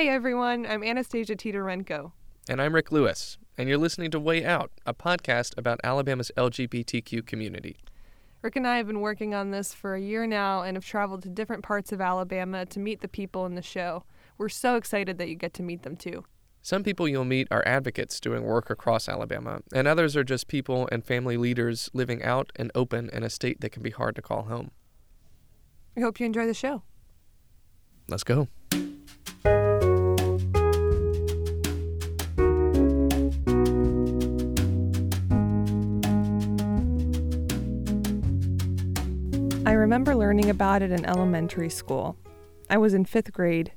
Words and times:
Hey 0.00 0.08
everyone, 0.08 0.64
I'm 0.64 0.80
Anastasiya 0.80 1.36
Titarenko. 1.36 2.12
And 2.48 2.62
I'm 2.62 2.74
Rick 2.74 2.90
Lewis, 2.90 3.36
and 3.58 3.68
you're 3.68 3.76
listening 3.76 4.10
to 4.12 4.18
Way 4.18 4.42
Out, 4.46 4.70
a 4.86 4.94
podcast 4.94 5.52
about 5.58 5.78
Alabama's 5.84 6.32
LGBTQ 6.38 7.26
community. 7.26 7.76
Rick 8.40 8.56
and 8.56 8.66
I 8.66 8.78
have 8.78 8.86
been 8.86 9.02
working 9.02 9.34
on 9.34 9.50
this 9.50 9.74
for 9.74 9.94
a 9.94 10.00
year 10.00 10.26
now 10.26 10.62
and 10.62 10.74
have 10.78 10.86
traveled 10.86 11.22
to 11.24 11.28
different 11.28 11.62
parts 11.62 11.92
of 11.92 12.00
Alabama 12.00 12.64
to 12.64 12.80
meet 12.80 13.02
the 13.02 13.08
people 13.08 13.44
in 13.44 13.56
the 13.56 13.60
show. 13.60 14.04
We're 14.38 14.48
so 14.48 14.76
excited 14.76 15.18
that 15.18 15.28
you 15.28 15.34
get 15.34 15.52
to 15.52 15.62
meet 15.62 15.82
them 15.82 15.96
too. 15.96 16.24
Some 16.62 16.82
people 16.82 17.06
you'll 17.06 17.26
meet 17.26 17.48
are 17.50 17.62
advocates 17.66 18.20
doing 18.20 18.44
work 18.44 18.70
across 18.70 19.06
Alabama, 19.06 19.60
and 19.70 19.86
others 19.86 20.16
are 20.16 20.24
just 20.24 20.48
people 20.48 20.88
and 20.90 21.04
family 21.04 21.36
leaders 21.36 21.90
living 21.92 22.22
out 22.22 22.52
and 22.56 22.72
open 22.74 23.10
in 23.12 23.22
a 23.22 23.28
state 23.28 23.60
that 23.60 23.72
can 23.72 23.82
be 23.82 23.90
hard 23.90 24.16
to 24.16 24.22
call 24.22 24.44
home. 24.44 24.70
We 25.94 26.00
hope 26.00 26.18
you 26.18 26.24
enjoy 26.24 26.46
the 26.46 26.54
show. 26.54 26.84
Let's 28.08 28.24
go. 28.24 28.48
Remember 39.80 40.14
learning 40.14 40.50
about 40.50 40.82
it 40.82 40.92
in 40.92 41.06
elementary 41.06 41.70
school. 41.70 42.16
I 42.68 42.76
was 42.76 42.92
in 42.92 43.06
fifth 43.06 43.32
grade. 43.32 43.72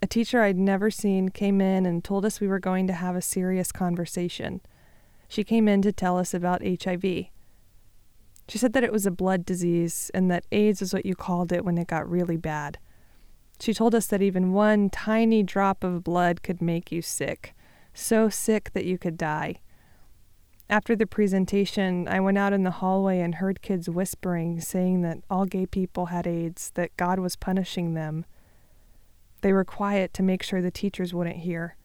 A 0.00 0.06
teacher 0.06 0.40
I'd 0.40 0.56
never 0.56 0.90
seen 0.90 1.28
came 1.28 1.60
in 1.60 1.84
and 1.84 2.02
told 2.02 2.24
us 2.24 2.40
we 2.40 2.48
were 2.48 2.58
going 2.58 2.86
to 2.86 2.94
have 2.94 3.14
a 3.14 3.22
serious 3.22 3.70
conversation. 3.70 4.62
She 5.28 5.44
came 5.44 5.68
in 5.68 5.82
to 5.82 5.92
tell 5.92 6.18
us 6.18 6.32
about 6.32 6.62
HIV. 6.64 7.02
She 8.48 8.58
said 8.58 8.72
that 8.72 8.82
it 8.82 8.92
was 8.92 9.04
a 9.04 9.10
blood 9.10 9.44
disease 9.44 10.10
and 10.14 10.30
that 10.30 10.46
AIDS 10.50 10.80
was 10.80 10.94
what 10.94 11.04
you 11.04 11.14
called 11.14 11.52
it 11.52 11.66
when 11.66 11.76
it 11.76 11.86
got 11.86 12.10
really 12.10 12.38
bad. 12.38 12.78
She 13.60 13.74
told 13.74 13.94
us 13.94 14.06
that 14.06 14.22
even 14.22 14.54
one 14.54 14.88
tiny 14.88 15.42
drop 15.42 15.84
of 15.84 16.02
blood 16.02 16.42
could 16.42 16.62
make 16.62 16.90
you 16.90 17.02
sick, 17.02 17.54
so 17.92 18.30
sick 18.30 18.72
that 18.72 18.86
you 18.86 18.96
could 18.96 19.18
die. 19.18 19.56
After 20.72 20.96
the 20.96 21.06
presentation, 21.06 22.08
I 22.08 22.18
went 22.20 22.38
out 22.38 22.54
in 22.54 22.62
the 22.62 22.70
hallway 22.70 23.20
and 23.20 23.34
heard 23.34 23.60
kids 23.60 23.90
whispering, 23.90 24.58
saying 24.58 25.02
that 25.02 25.18
all 25.28 25.44
gay 25.44 25.66
people 25.66 26.06
had 26.06 26.26
AIDS, 26.26 26.70
that 26.76 26.96
God 26.96 27.18
was 27.18 27.36
punishing 27.36 27.92
them. 27.92 28.24
They 29.42 29.52
were 29.52 29.66
quiet 29.66 30.14
to 30.14 30.22
make 30.22 30.42
sure 30.42 30.62
the 30.62 30.70
teachers 30.70 31.12
wouldn't 31.12 31.40
hear. 31.40 31.76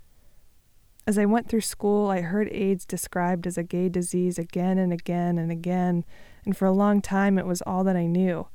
As 1.06 1.18
I 1.18 1.26
went 1.26 1.50
through 1.50 1.62
school, 1.62 2.10
I 2.10 2.22
heard 2.22 2.48
AIDS 2.50 2.86
described 2.86 3.46
as 3.46 3.58
a 3.58 3.62
gay 3.64 3.90
disease 3.90 4.40
again 4.40 4.78
and 4.78 4.94
again 4.94 5.38
and 5.38 5.52
again, 5.52 6.06
and 6.46 6.56
for 6.56 6.66
a 6.66 6.72
long 6.72 7.02
time 7.02 7.38
it 7.38 7.46
was 7.46 7.62
all 7.64 7.84
that 7.84 7.98
I 7.98 8.06
knew. 8.06 8.48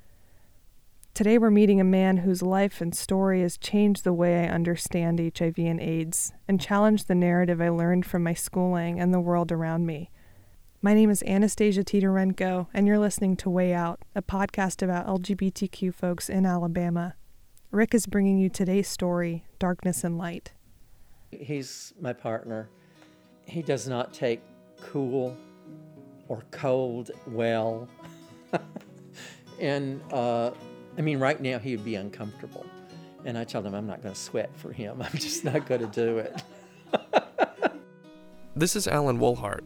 Today 1.12 1.36
we're 1.36 1.50
meeting 1.50 1.78
a 1.78 1.84
man 1.84 2.16
whose 2.16 2.40
life 2.40 2.80
and 2.80 2.94
story 2.94 3.42
has 3.42 3.58
changed 3.58 4.02
the 4.02 4.14
way 4.14 4.46
I 4.46 4.48
understand 4.48 5.20
HIV 5.20 5.58
and 5.58 5.78
AIDS 5.78 6.32
and 6.48 6.58
challenged 6.58 7.06
the 7.06 7.14
narrative 7.14 7.60
I 7.60 7.68
learned 7.68 8.06
from 8.06 8.22
my 8.22 8.32
schooling 8.32 8.98
and 8.98 9.12
the 9.12 9.20
world 9.20 9.52
around 9.52 9.84
me. 9.84 10.08
My 10.84 10.94
name 10.94 11.10
is 11.10 11.22
Anastasiya 11.22 11.84
Titarenko, 11.84 12.66
and 12.74 12.88
you're 12.88 12.98
listening 12.98 13.36
to 13.36 13.48
Way 13.48 13.72
Out, 13.72 14.00
a 14.16 14.20
podcast 14.20 14.82
about 14.82 15.06
LGBTQ 15.06 15.94
folks 15.94 16.28
in 16.28 16.44
Alabama. 16.44 17.14
Rick 17.70 17.94
is 17.94 18.06
bringing 18.06 18.36
you 18.36 18.48
today's 18.48 18.88
story, 18.88 19.44
Darkness 19.60 20.02
and 20.02 20.18
Light. 20.18 20.50
He's 21.30 21.94
my 22.00 22.12
partner. 22.12 22.68
He 23.46 23.62
does 23.62 23.86
not 23.86 24.12
take 24.12 24.42
cool 24.80 25.36
or 26.26 26.42
cold 26.50 27.12
well. 27.28 27.88
and 29.60 30.00
uh, 30.12 30.50
I 30.98 31.00
mean, 31.00 31.20
right 31.20 31.40
now 31.40 31.60
he 31.60 31.76
would 31.76 31.84
be 31.84 31.94
uncomfortable. 31.94 32.66
And 33.24 33.38
I 33.38 33.44
tell 33.44 33.62
him 33.62 33.76
I'm 33.76 33.86
not 33.86 34.02
going 34.02 34.16
to 34.16 34.20
sweat 34.20 34.50
for 34.56 34.72
him. 34.72 35.00
I'm 35.12 35.16
just 35.16 35.44
not 35.44 35.64
going 35.64 35.82
to 35.82 35.86
do 35.86 36.18
it. 36.18 36.42
this 38.56 38.74
is 38.74 38.88
Alan 38.88 39.20
Woellhart. 39.20 39.62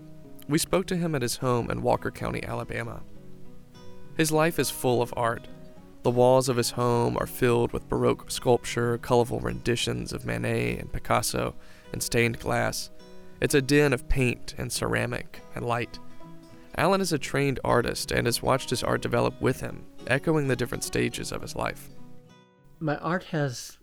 We 0.49 0.59
spoke 0.59 0.87
to 0.87 0.97
him 0.97 1.15
at 1.15 1.23
his 1.23 1.39
home 1.39 1.71
in 1.71 1.83
Walker 1.83 2.11
County, 2.11 2.45
Alabama. 2.45 3.03
His 4.17 4.31
life 4.31 4.59
is 4.59 4.71
full 4.71 5.03
of 5.03 5.13
art. 5.17 5.49
The 6.03 6.11
walls 6.11 6.49
of 6.49 6.57
his 6.57 6.71
home 6.71 7.17
are 7.19 7.27
filled 7.27 7.73
with 7.73 7.89
Baroque 7.89 8.31
sculpture, 8.31 8.99
colorful 8.99 9.41
renditions 9.41 10.13
of 10.13 10.25
Manet 10.25 10.79
and 10.79 10.93
Picasso, 10.93 11.55
and 11.93 12.01
stained 12.01 12.39
glass. 12.39 12.91
It's 13.41 13.55
a 13.55 13.61
den 13.61 13.93
of 13.93 14.09
paint 14.09 14.55
and 14.57 14.73
ceramic 14.73 15.43
and 15.57 15.67
light. 15.67 15.99
Alan 16.77 17.01
is 17.01 17.13
a 17.13 17.19
trained 17.19 17.59
artist 17.65 18.13
and 18.13 18.27
has 18.27 18.41
watched 18.41 18.71
his 18.71 18.85
art 18.85 19.03
develop 19.03 19.41
with 19.41 19.61
him, 19.61 19.85
echoing 20.07 20.47
the 20.47 20.57
different 20.57 20.85
stages 20.85 21.33
of 21.33 21.43
his 21.43 21.57
life. 21.57 21.89
My 22.79 22.97
art 22.99 23.25
has 23.25 23.79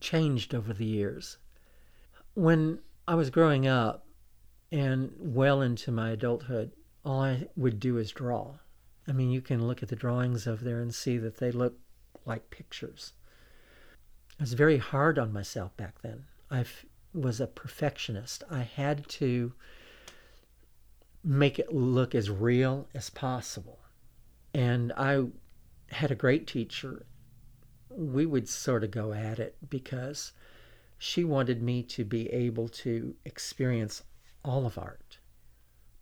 changed 0.00 0.54
over 0.54 0.74
the 0.74 0.84
years. 0.84 1.38
When 2.34 2.80
I 3.06 3.14
was 3.14 3.30
growing 3.30 3.66
up, 3.66 4.04
and 4.70 5.12
well 5.18 5.62
into 5.62 5.90
my 5.90 6.10
adulthood, 6.10 6.72
all 7.04 7.22
I 7.22 7.48
would 7.56 7.80
do 7.80 7.96
is 7.96 8.12
draw. 8.12 8.54
I 9.06 9.12
mean, 9.12 9.30
you 9.30 9.40
can 9.40 9.66
look 9.66 9.82
at 9.82 9.88
the 9.88 9.96
drawings 9.96 10.46
over 10.46 10.62
there 10.62 10.80
and 10.80 10.94
see 10.94 11.16
that 11.18 11.38
they 11.38 11.50
look 11.50 11.78
like 12.26 12.50
pictures. 12.50 13.14
I 14.38 14.42
was 14.42 14.52
very 14.52 14.78
hard 14.78 15.18
on 15.18 15.32
myself 15.32 15.76
back 15.76 16.02
then. 16.02 16.24
I 16.50 16.64
was 17.14 17.40
a 17.40 17.46
perfectionist. 17.46 18.44
I 18.50 18.62
had 18.62 19.08
to 19.08 19.54
make 21.24 21.58
it 21.58 21.74
look 21.74 22.14
as 22.14 22.30
real 22.30 22.88
as 22.94 23.10
possible. 23.10 23.78
And 24.54 24.92
I 24.96 25.24
had 25.90 26.10
a 26.10 26.16
great 26.16 26.46
teacher. 26.46 27.06
We 27.90 28.26
would 28.26 28.48
sort 28.48 28.84
of 28.84 28.90
go 28.90 29.12
at 29.12 29.38
it 29.38 29.56
because 29.68 30.32
she 30.98 31.24
wanted 31.24 31.62
me 31.62 31.82
to 31.84 32.04
be 32.04 32.28
able 32.28 32.68
to 32.68 33.14
experience 33.24 34.02
all 34.48 34.64
of 34.66 34.78
art. 34.78 35.18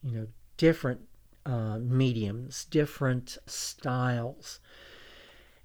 You 0.02 0.12
know, 0.12 0.26
different 0.56 1.00
uh, 1.44 1.78
mediums, 1.78 2.64
different 2.64 3.38
styles. 3.46 4.60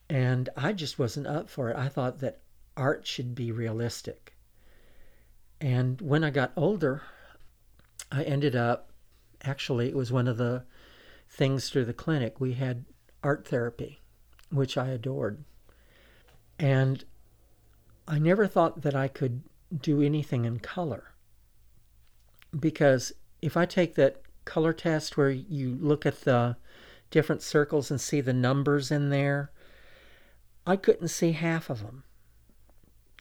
And 0.09 0.49
I 0.57 0.73
just 0.73 0.99
wasn't 0.99 1.27
up 1.27 1.49
for 1.49 1.69
it. 1.69 1.77
I 1.77 1.87
thought 1.87 2.19
that 2.19 2.41
art 2.75 3.05
should 3.05 3.35
be 3.35 3.51
realistic. 3.51 4.33
And 5.61 6.01
when 6.01 6.23
I 6.23 6.31
got 6.31 6.53
older, 6.57 7.03
I 8.11 8.23
ended 8.23 8.55
up, 8.55 8.91
actually, 9.43 9.87
it 9.87 9.95
was 9.95 10.11
one 10.11 10.27
of 10.27 10.37
the 10.37 10.63
things 11.29 11.69
through 11.69 11.85
the 11.85 11.93
clinic. 11.93 12.41
We 12.41 12.53
had 12.53 12.85
art 13.23 13.47
therapy, 13.47 13.99
which 14.49 14.75
I 14.75 14.87
adored. 14.87 15.43
And 16.57 17.05
I 18.07 18.17
never 18.17 18.47
thought 18.47 18.81
that 18.81 18.95
I 18.95 19.07
could 19.07 19.43
do 19.81 20.01
anything 20.01 20.45
in 20.45 20.59
color 20.59 21.10
because 22.57 23.13
if 23.41 23.55
I 23.57 23.65
take 23.65 23.95
that 23.95 24.21
color 24.45 24.73
test 24.73 25.17
where 25.17 25.29
you 25.29 25.77
look 25.79 26.05
at 26.05 26.21
the 26.21 26.57
different 27.09 27.41
circles 27.41 27.91
and 27.91 27.99
see 27.99 28.21
the 28.21 28.33
numbers 28.33 28.91
in 28.91 29.09
there, 29.09 29.51
I 30.65 30.75
couldn't 30.75 31.09
see 31.09 31.33
half 31.33 31.69
of 31.69 31.81
them. 31.81 32.03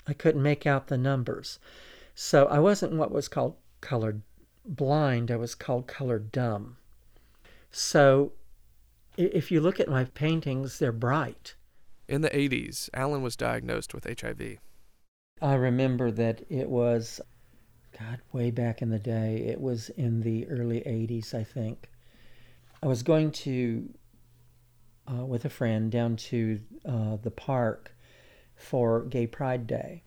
I 0.06 0.12
couldn't 0.12 0.42
make 0.42 0.66
out 0.66 0.88
the 0.88 0.98
numbers. 0.98 1.58
So 2.14 2.46
I 2.46 2.58
wasn't 2.58 2.94
what 2.94 3.12
was 3.12 3.28
called 3.28 3.56
colored 3.80 4.22
blind, 4.64 5.30
I 5.30 5.36
was 5.36 5.54
called 5.54 5.86
colored 5.86 6.30
dumb. 6.32 6.76
So 7.70 8.32
if 9.16 9.50
you 9.50 9.60
look 9.60 9.80
at 9.80 9.88
my 9.88 10.04
paintings, 10.04 10.78
they're 10.78 10.92
bright. 10.92 11.54
In 12.08 12.22
the 12.22 12.30
80s, 12.30 12.90
Alan 12.92 13.22
was 13.22 13.36
diagnosed 13.36 13.94
with 13.94 14.04
HIV. 14.20 14.58
I 15.40 15.54
remember 15.54 16.10
that 16.10 16.42
it 16.50 16.68
was 16.68 17.20
God, 17.98 18.20
way 18.32 18.50
back 18.50 18.82
in 18.82 18.90
the 18.90 18.98
day. 18.98 19.44
It 19.46 19.60
was 19.60 19.88
in 19.90 20.22
the 20.22 20.48
early 20.48 20.80
80s, 20.80 21.34
I 21.34 21.44
think. 21.44 21.88
I 22.82 22.86
was 22.86 23.02
going 23.02 23.32
to, 23.32 23.90
uh, 25.10 25.24
with 25.24 25.44
a 25.44 25.50
friend, 25.50 25.90
down 25.90 26.16
to 26.16 26.60
uh, 26.86 27.16
the 27.16 27.30
park 27.30 27.94
for 28.54 29.02
Gay 29.02 29.26
Pride 29.26 29.66
Day. 29.66 30.02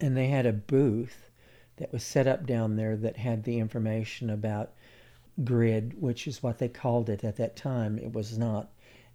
And 0.00 0.16
they 0.16 0.28
had 0.28 0.46
a 0.46 0.52
booth 0.52 1.30
that 1.76 1.92
was 1.92 2.02
set 2.02 2.26
up 2.26 2.46
down 2.46 2.76
there 2.76 2.96
that 2.96 3.16
had 3.16 3.44
the 3.44 3.58
information 3.58 4.28
about 4.30 4.72
GRID, 5.44 6.00
which 6.00 6.26
is 6.26 6.42
what 6.42 6.58
they 6.58 6.68
called 6.68 7.08
it 7.08 7.24
at 7.24 7.36
that 7.36 7.56
time. 7.56 7.98
It 7.98 8.12
was 8.12 8.36
not 8.36 8.70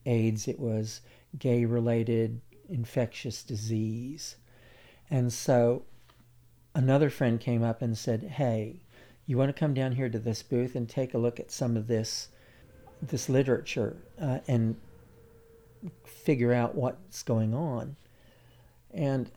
AIDS, 0.05 0.47
it 0.47 0.59
was 0.59 1.01
gay 1.37 1.65
related 1.65 2.41
infectious 2.69 3.43
disease. 3.43 4.37
And 5.09 5.31
so 5.31 5.83
another 6.73 7.09
friend 7.09 7.39
came 7.39 7.63
up 7.63 7.81
and 7.81 7.97
said, 7.97 8.23
"Hey, 8.23 8.81
you 9.25 9.37
want 9.37 9.49
to 9.49 9.59
come 9.59 9.73
down 9.73 9.93
here 9.93 10.09
to 10.09 10.19
this 10.19 10.43
booth 10.43 10.75
and 10.75 10.87
take 10.87 11.13
a 11.13 11.19
look 11.19 11.39
at 11.39 11.51
some 11.51 11.77
of 11.77 11.87
this 11.87 12.29
this 13.01 13.29
literature 13.29 13.97
uh, 14.19 14.39
and 14.47 14.75
figure 16.05 16.53
out 16.53 16.75
what's 16.75 17.23
going 17.23 17.53
on?" 17.53 17.95
And 18.93 19.31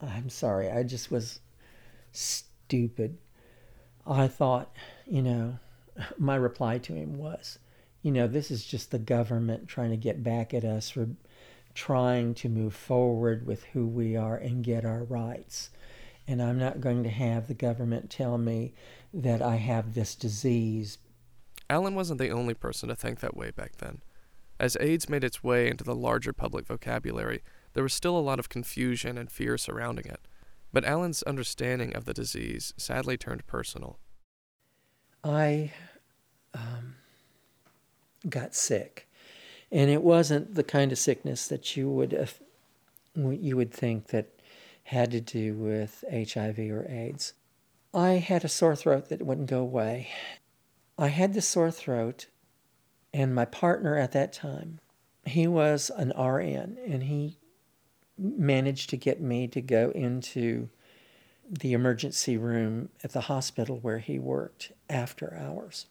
I'm 0.00 0.28
sorry, 0.28 0.70
I 0.70 0.82
just 0.82 1.10
was 1.10 1.40
stupid. 2.12 3.18
I 4.06 4.28
thought, 4.28 4.72
you 5.06 5.22
know, 5.22 5.58
my 6.18 6.36
reply 6.36 6.78
to 6.78 6.94
him 6.94 7.18
was, 7.18 7.58
you 8.02 8.10
know, 8.10 8.26
this 8.26 8.50
is 8.50 8.64
just 8.64 8.90
the 8.90 8.98
government 8.98 9.68
trying 9.68 9.90
to 9.90 9.96
get 9.96 10.24
back 10.24 10.52
at 10.52 10.64
us 10.64 10.90
for 10.90 11.08
trying 11.74 12.34
to 12.34 12.48
move 12.48 12.74
forward 12.74 13.46
with 13.46 13.64
who 13.72 13.86
we 13.86 14.16
are 14.16 14.36
and 14.36 14.64
get 14.64 14.84
our 14.84 15.04
rights. 15.04 15.70
And 16.26 16.40
I'm 16.40 16.58
not 16.58 16.80
going 16.80 17.02
to 17.02 17.10
have 17.10 17.48
the 17.48 17.54
government 17.54 18.10
tell 18.10 18.38
me 18.38 18.74
that 19.12 19.42
I 19.42 19.56
have 19.56 19.94
this 19.94 20.14
disease. 20.14 20.98
Alan 21.68 21.94
wasn't 21.94 22.20
the 22.20 22.30
only 22.30 22.54
person 22.54 22.88
to 22.88 22.96
think 22.96 23.20
that 23.20 23.36
way 23.36 23.50
back 23.50 23.78
then. 23.78 24.02
As 24.60 24.76
AIDS 24.80 25.08
made 25.08 25.24
its 25.24 25.42
way 25.42 25.68
into 25.68 25.84
the 25.84 25.94
larger 25.94 26.32
public 26.32 26.66
vocabulary, 26.66 27.42
there 27.74 27.82
was 27.82 27.94
still 27.94 28.16
a 28.16 28.20
lot 28.20 28.38
of 28.38 28.48
confusion 28.48 29.18
and 29.18 29.30
fear 29.30 29.58
surrounding 29.58 30.06
it. 30.06 30.20
But 30.72 30.84
Alan's 30.84 31.22
understanding 31.24 31.94
of 31.94 32.04
the 32.04 32.14
disease 32.14 32.72
sadly 32.76 33.16
turned 33.16 33.46
personal. 33.46 33.98
I 35.24 35.72
um, 36.54 36.96
got 38.28 38.54
sick, 38.54 39.08
and 39.70 39.90
it 39.90 40.02
wasn't 40.02 40.54
the 40.54 40.64
kind 40.64 40.92
of 40.92 40.98
sickness 40.98 41.46
that 41.48 41.76
you 41.76 41.90
would 41.90 42.14
uh, 42.14 43.28
you 43.30 43.56
would 43.56 43.72
think 43.72 44.08
that 44.08 44.28
had 44.92 45.10
to 45.10 45.20
do 45.20 45.54
with 45.54 46.04
HIV 46.10 46.58
or 46.58 46.86
AIDS. 46.88 47.34
I 47.92 48.12
had 48.12 48.44
a 48.44 48.48
sore 48.48 48.76
throat 48.76 49.08
that 49.08 49.22
wouldn't 49.22 49.50
go 49.50 49.60
away. 49.60 50.08
I 50.98 51.08
had 51.08 51.34
the 51.34 51.42
sore 51.42 51.70
throat, 51.70 52.26
and 53.12 53.34
my 53.34 53.44
partner 53.44 53.96
at 53.96 54.12
that 54.12 54.32
time, 54.32 54.78
he 55.24 55.46
was 55.46 55.90
an 55.96 56.10
RN, 56.10 56.78
and 56.86 57.04
he 57.04 57.38
managed 58.18 58.90
to 58.90 58.96
get 58.96 59.20
me 59.20 59.48
to 59.48 59.60
go 59.60 59.90
into 59.94 60.68
the 61.48 61.72
emergency 61.72 62.36
room 62.36 62.88
at 63.02 63.12
the 63.12 63.22
hospital 63.22 63.78
where 63.80 63.98
he 63.98 64.18
worked 64.18 64.72
after 64.88 65.36
hours. 65.36 65.86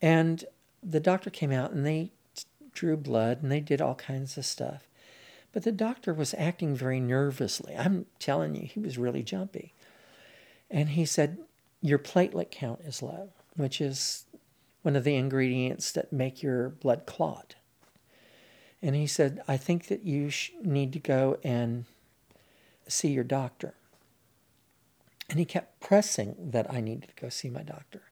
And 0.00 0.44
the 0.82 1.00
doctor 1.00 1.30
came 1.30 1.52
out 1.52 1.70
and 1.72 1.86
they 1.86 2.10
drew 2.72 2.96
blood 2.96 3.42
and 3.42 3.52
they 3.52 3.60
did 3.60 3.80
all 3.80 3.94
kinds 3.94 4.36
of 4.36 4.44
stuff. 4.44 4.88
But 5.52 5.64
the 5.64 5.72
doctor 5.72 6.14
was 6.14 6.34
acting 6.38 6.74
very 6.74 6.98
nervously. 6.98 7.76
I'm 7.76 8.06
telling 8.18 8.54
you, 8.54 8.66
he 8.66 8.80
was 8.80 8.98
really 8.98 9.22
jumpy. 9.22 9.74
And 10.70 10.90
he 10.90 11.04
said, 11.04 11.38
Your 11.80 11.98
platelet 11.98 12.50
count 12.50 12.80
is 12.84 13.02
low, 13.02 13.30
which 13.56 13.80
is 13.80 14.24
one 14.80 14.96
of 14.96 15.04
the 15.04 15.16
ingredients 15.16 15.92
that 15.92 16.12
make 16.12 16.42
your 16.42 16.70
blood 16.70 17.06
clot. 17.06 17.54
And 18.80 18.96
he 18.96 19.06
said, 19.06 19.42
I 19.46 19.56
think 19.56 19.86
that 19.86 20.04
you 20.04 20.30
need 20.62 20.92
to 20.94 20.98
go 20.98 21.38
and 21.44 21.84
see 22.88 23.12
your 23.12 23.24
doctor. 23.24 23.74
And 25.30 25.38
he 25.38 25.44
kept 25.44 25.80
pressing 25.80 26.34
that 26.50 26.72
I 26.72 26.80
needed 26.80 27.08
to 27.14 27.22
go 27.22 27.28
see 27.28 27.48
my 27.48 27.62
doctor. 27.62 28.02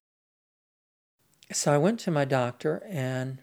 So 1.53 1.75
I 1.75 1.79
went 1.79 1.99
to 2.01 2.13
my 2.13 2.25
doctor, 2.25 2.83
and 2.89 3.39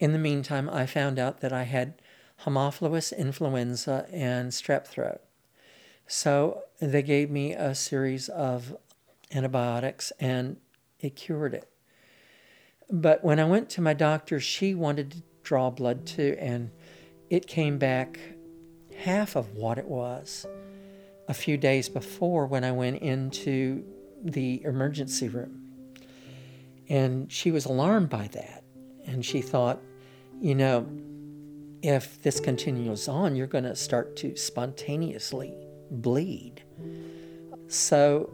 in 0.00 0.12
the 0.12 0.18
meantime, 0.18 0.68
I 0.68 0.86
found 0.86 1.18
out 1.18 1.40
that 1.40 1.52
I 1.52 1.62
had 1.62 2.02
Haemophilus 2.44 3.16
influenza 3.16 4.06
and 4.12 4.50
strep 4.50 4.86
throat. 4.86 5.20
So 6.06 6.62
they 6.80 7.02
gave 7.02 7.30
me 7.30 7.52
a 7.52 7.74
series 7.74 8.28
of 8.28 8.76
antibiotics, 9.34 10.12
and 10.20 10.56
it 11.00 11.16
cured 11.16 11.54
it. 11.54 11.68
But 12.90 13.24
when 13.24 13.40
I 13.40 13.44
went 13.44 13.68
to 13.70 13.80
my 13.80 13.94
doctor, 13.94 14.38
she 14.38 14.74
wanted 14.74 15.10
to 15.12 15.22
draw 15.42 15.70
blood 15.70 16.06
too, 16.06 16.36
and 16.38 16.70
it 17.30 17.46
came 17.46 17.78
back 17.78 18.18
half 18.98 19.36
of 19.36 19.54
what 19.54 19.78
it 19.78 19.86
was 19.86 20.46
a 21.28 21.34
few 21.34 21.56
days 21.56 21.88
before 21.88 22.46
when 22.46 22.62
I 22.64 22.72
went 22.72 23.02
into 23.02 23.84
the 24.22 24.62
emergency 24.64 25.28
room. 25.28 25.62
And 26.88 27.30
she 27.30 27.50
was 27.50 27.64
alarmed 27.64 28.08
by 28.08 28.28
that. 28.28 28.62
And 29.06 29.24
she 29.24 29.40
thought, 29.40 29.80
you 30.40 30.54
know, 30.54 30.86
if 31.82 32.22
this 32.22 32.40
continues 32.40 33.08
on, 33.08 33.36
you're 33.36 33.46
going 33.46 33.64
to 33.64 33.76
start 33.76 34.16
to 34.16 34.36
spontaneously 34.36 35.54
bleed. 35.90 36.62
So 37.68 38.32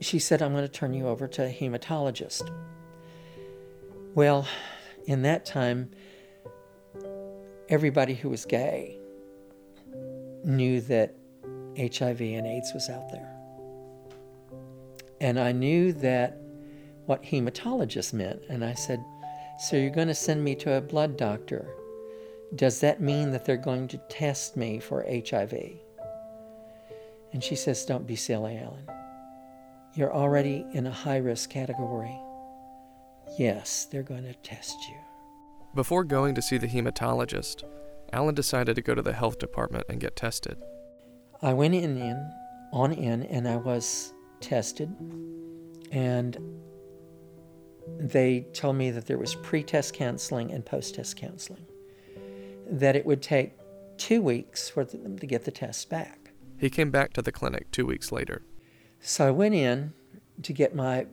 she 0.00 0.18
said, 0.18 0.42
I'm 0.42 0.52
going 0.52 0.64
to 0.64 0.68
turn 0.68 0.94
you 0.94 1.08
over 1.08 1.28
to 1.28 1.44
a 1.44 1.52
hematologist. 1.52 2.50
Well, 4.14 4.46
in 5.06 5.22
that 5.22 5.46
time, 5.46 5.90
everybody 7.68 8.14
who 8.14 8.28
was 8.28 8.44
gay 8.44 8.98
knew 10.44 10.80
that 10.82 11.14
HIV 11.78 12.20
and 12.20 12.46
AIDS 12.46 12.72
was 12.74 12.88
out 12.90 13.10
there. 13.10 13.28
And 15.20 15.38
I 15.38 15.52
knew 15.52 15.92
that 15.94 16.36
what 17.06 17.22
hematologist 17.22 18.12
meant. 18.12 18.42
And 18.48 18.64
I 18.64 18.74
said, 18.74 19.02
So 19.58 19.76
you're 19.76 19.90
going 19.90 20.08
to 20.08 20.14
send 20.14 20.42
me 20.42 20.54
to 20.56 20.74
a 20.74 20.80
blood 20.80 21.16
doctor. 21.16 21.68
Does 22.54 22.80
that 22.80 23.00
mean 23.00 23.30
that 23.30 23.46
they're 23.46 23.56
going 23.56 23.88
to 23.88 23.98
test 24.08 24.56
me 24.56 24.78
for 24.78 25.06
HIV? 25.08 25.54
And 27.32 27.42
she 27.42 27.56
says, 27.56 27.84
Don't 27.86 28.06
be 28.06 28.16
silly, 28.16 28.58
Alan. 28.58 28.86
You're 29.94 30.12
already 30.12 30.66
in 30.72 30.86
a 30.86 30.90
high 30.90 31.16
risk 31.16 31.48
category. 31.48 32.18
Yes, 33.38 33.86
they're 33.86 34.02
going 34.02 34.24
to 34.24 34.34
test 34.34 34.76
you. 34.88 34.96
Before 35.74 36.04
going 36.04 36.34
to 36.34 36.42
see 36.42 36.58
the 36.58 36.66
hematologist, 36.66 37.64
Alan 38.12 38.34
decided 38.34 38.76
to 38.76 38.82
go 38.82 38.94
to 38.94 39.02
the 39.02 39.14
health 39.14 39.38
department 39.38 39.86
and 39.88 39.98
get 39.98 40.16
tested. 40.16 40.58
I 41.40 41.54
went 41.54 41.74
in, 41.74 41.96
in 41.96 42.30
on 42.72 42.92
in 42.92 43.22
and 43.24 43.48
I 43.48 43.56
was 43.56 44.12
tested 44.40 44.94
and 45.90 46.38
they 47.98 48.46
told 48.52 48.76
me 48.76 48.90
that 48.90 49.06
there 49.06 49.18
was 49.18 49.34
pre-test 49.36 49.94
counseling 49.94 50.52
and 50.52 50.64
post-test 50.64 51.16
counseling 51.16 51.66
that 52.78 52.96
it 52.96 53.06
would 53.06 53.22
take 53.22 53.52
two 53.96 54.22
weeks 54.22 54.68
for 54.68 54.84
them 54.84 55.18
to 55.18 55.26
get 55.26 55.44
the 55.44 55.50
test 55.50 55.88
back 55.88 56.32
he 56.58 56.70
came 56.70 56.90
back 56.90 57.12
to 57.12 57.22
the 57.22 57.32
clinic 57.32 57.70
two 57.70 57.86
weeks 57.86 58.10
later 58.10 58.42
so 59.00 59.28
i 59.28 59.30
went 59.30 59.54
in 59.54 59.92
to 60.42 60.52
get 60.52 60.74
my 60.74 61.06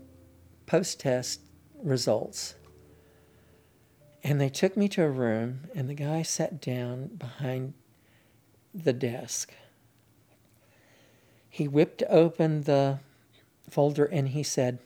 post-test 0.65 1.41
results 1.83 2.55
and 4.23 4.39
they 4.39 4.49
took 4.49 4.75
me 4.75 4.87
to 4.89 5.03
a 5.03 5.09
room, 5.09 5.61
and 5.73 5.89
the 5.89 5.93
guy 5.93 6.23
sat 6.23 6.61
down 6.61 7.07
behind 7.07 7.73
the 8.73 8.93
desk. 8.93 9.53
He 11.49 11.67
whipped 11.67 12.03
open 12.09 12.63
the 12.63 12.99
folder 13.69 14.05
and 14.05 14.29
he 14.29 14.43
said, 14.43 14.79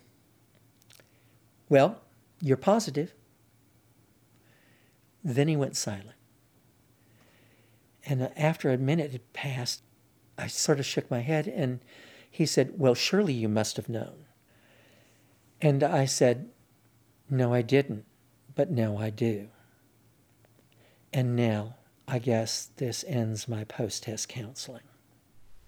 Well, 1.67 1.99
you're 2.41 2.57
positive. 2.57 3.13
Then 5.23 5.47
he 5.47 5.55
went 5.55 5.75
silent. 5.75 6.11
And 8.05 8.21
uh, 8.21 8.29
after 8.35 8.69
a 8.69 8.77
minute 8.77 9.11
had 9.11 9.33
passed, 9.33 9.81
I 10.37 10.47
sort 10.47 10.79
of 10.79 10.85
shook 10.85 11.09
my 11.09 11.19
head 11.19 11.47
and 11.47 11.79
he 12.29 12.45
said, 12.45 12.73
Well, 12.77 12.95
surely 12.95 13.33
you 13.33 13.47
must 13.47 13.77
have 13.77 13.89
known. 13.89 14.25
And 15.61 15.83
I 15.83 16.05
said, 16.05 16.49
No, 17.29 17.53
I 17.53 17.61
didn't 17.61 18.05
but 18.55 18.71
now 18.71 18.97
I 18.97 19.09
do. 19.09 19.49
And 21.11 21.35
now, 21.35 21.75
I 22.07 22.19
guess 22.19 22.69
this 22.77 23.05
ends 23.07 23.47
my 23.47 23.63
post 23.63 24.03
test 24.03 24.29
counseling. 24.29 24.83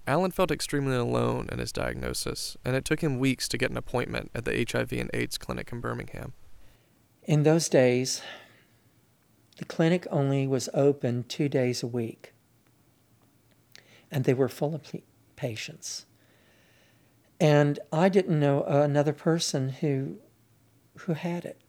Alan 0.07 0.31
felt 0.31 0.51
extremely 0.51 0.95
alone 0.95 1.49
in 1.51 1.59
his 1.59 1.71
diagnosis, 1.71 2.57
and 2.63 2.75
it 2.75 2.85
took 2.85 3.01
him 3.01 3.17
weeks 3.17 3.47
to 3.47 3.57
get 3.57 3.71
an 3.71 3.77
appointment 3.77 4.29
at 4.35 4.45
the 4.45 4.65
HIV 4.69 4.91
and 4.93 5.09
AIDS 5.13 5.37
clinic 5.37 5.71
in 5.71 5.81
Birmingham. 5.81 6.33
In 7.23 7.43
those 7.43 7.69
days, 7.69 8.21
the 9.57 9.65
clinic 9.65 10.05
only 10.11 10.47
was 10.47 10.69
open 10.73 11.23
two 11.27 11.47
days 11.47 11.81
a 11.81 11.87
week, 11.87 12.33
and 14.11 14.23
they 14.23 14.33
were 14.33 14.49
full 14.49 14.75
of 14.75 14.91
patients. 15.35 16.05
And 17.39 17.79
I 17.91 18.09
didn't 18.09 18.39
know 18.39 18.61
uh, 18.61 18.81
another 18.83 19.13
person 19.13 19.69
who, 19.69 20.17
who 20.99 21.13
had 21.13 21.45
it. 21.45 21.59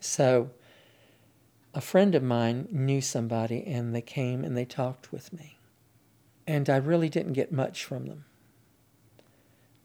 So 0.00 0.50
a 1.74 1.80
friend 1.80 2.14
of 2.14 2.22
mine 2.22 2.68
knew 2.70 3.00
somebody 3.00 3.64
and 3.66 3.94
they 3.94 4.00
came 4.00 4.44
and 4.44 4.56
they 4.56 4.64
talked 4.64 5.12
with 5.12 5.32
me. 5.32 5.58
And 6.46 6.70
I 6.70 6.76
really 6.76 7.08
didn't 7.08 7.34
get 7.34 7.52
much 7.52 7.84
from 7.84 8.06
them. 8.06 8.24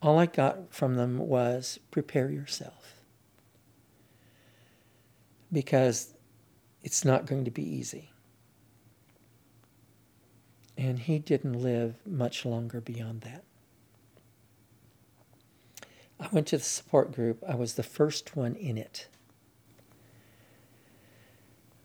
All 0.02 0.20
I 0.20 0.28
got 0.28 0.74
from 0.74 0.96
them 0.96 1.18
was 1.18 1.80
prepare 1.92 2.30
yourself. 2.30 2.96
Because 5.52 6.14
it's 6.84 7.06
not 7.06 7.26
going 7.26 7.46
to 7.46 7.52
be 7.52 7.64
easy. 7.64 8.12
And 10.78 11.00
he 11.00 11.20
didn't 11.20 11.54
live 11.54 11.96
much 12.06 12.46
longer 12.46 12.82
beyond 12.82 13.22
that. 13.22 13.44
I 16.20 16.28
went 16.32 16.48
to 16.48 16.58
the 16.58 16.64
support 16.64 17.12
group. 17.14 17.44
I 17.48 17.56
was 17.56 17.74
the 17.74 17.84
first 17.84 18.36
one 18.36 18.56
in 18.56 18.78
it. 18.78 19.08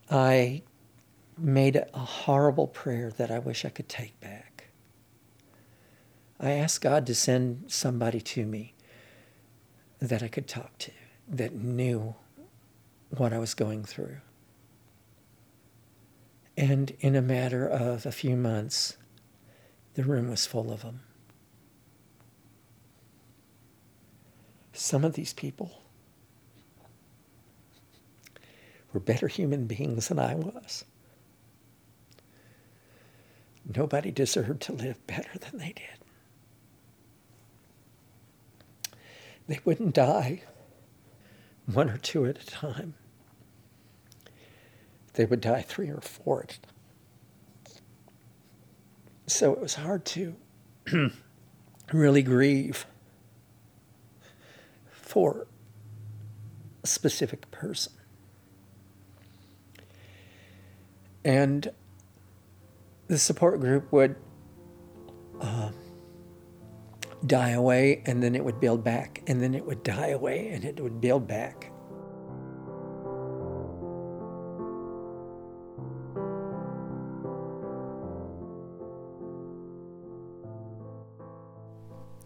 I 0.09 0.63
made 1.37 1.75
a 1.75 1.99
horrible 1.99 2.67
prayer 2.67 3.11
that 3.11 3.31
I 3.31 3.39
wish 3.39 3.63
I 3.63 3.69
could 3.69 3.87
take 3.87 4.19
back. 4.19 4.69
I 6.39 6.51
asked 6.51 6.81
God 6.81 7.05
to 7.07 7.15
send 7.15 7.65
somebody 7.67 8.21
to 8.21 8.45
me 8.45 8.73
that 9.99 10.23
I 10.23 10.29
could 10.29 10.47
talk 10.47 10.77
to, 10.79 10.91
that 11.27 11.53
knew 11.53 12.15
what 13.09 13.33
I 13.33 13.39
was 13.39 13.53
going 13.53 13.83
through. 13.83 14.17
And 16.59 16.91
in 16.99 17.15
a 17.15 17.21
matter 17.21 17.65
of 17.65 18.05
a 18.05 18.11
few 18.11 18.35
months, 18.35 18.97
the 19.93 20.03
room 20.03 20.29
was 20.29 20.45
full 20.45 20.73
of 20.73 20.81
them. 20.81 20.99
Some 24.73 25.05
of 25.05 25.13
these 25.13 25.31
people 25.31 25.79
were 28.91 28.99
better 28.99 29.29
human 29.29 29.67
beings 29.67 30.09
than 30.09 30.19
I 30.19 30.35
was. 30.35 30.83
Nobody 33.73 34.11
deserved 34.11 34.61
to 34.63 34.73
live 34.73 35.07
better 35.07 35.39
than 35.39 35.61
they 35.61 35.71
did. 35.71 35.85
They 39.47 39.61
wouldn't 39.63 39.95
die 39.95 40.43
one 41.67 41.89
or 41.89 41.97
two 41.97 42.25
at 42.25 42.43
a 42.43 42.45
time. 42.45 42.95
They 45.19 45.25
would 45.25 45.41
die 45.41 45.63
three 45.63 45.89
or 45.89 45.99
four. 45.99 46.45
So 49.27 49.51
it 49.51 49.59
was 49.59 49.75
hard 49.75 50.05
to 50.05 50.33
really 51.91 52.21
grieve 52.23 52.85
for 54.89 55.45
a 56.85 56.87
specific 56.87 57.51
person. 57.51 57.91
And 61.25 61.69
the 63.07 63.17
support 63.17 63.59
group 63.59 63.91
would 63.91 64.15
uh, 65.41 65.71
die 67.25 67.49
away 67.49 68.03
and 68.05 68.23
then 68.23 68.35
it 68.35 68.45
would 68.45 68.61
build 68.61 68.85
back, 68.85 69.21
and 69.27 69.43
then 69.43 69.53
it 69.53 69.65
would 69.65 69.83
die 69.83 70.11
away 70.11 70.47
and 70.47 70.63
it 70.63 70.79
would 70.79 71.01
build 71.01 71.27
back. 71.27 71.68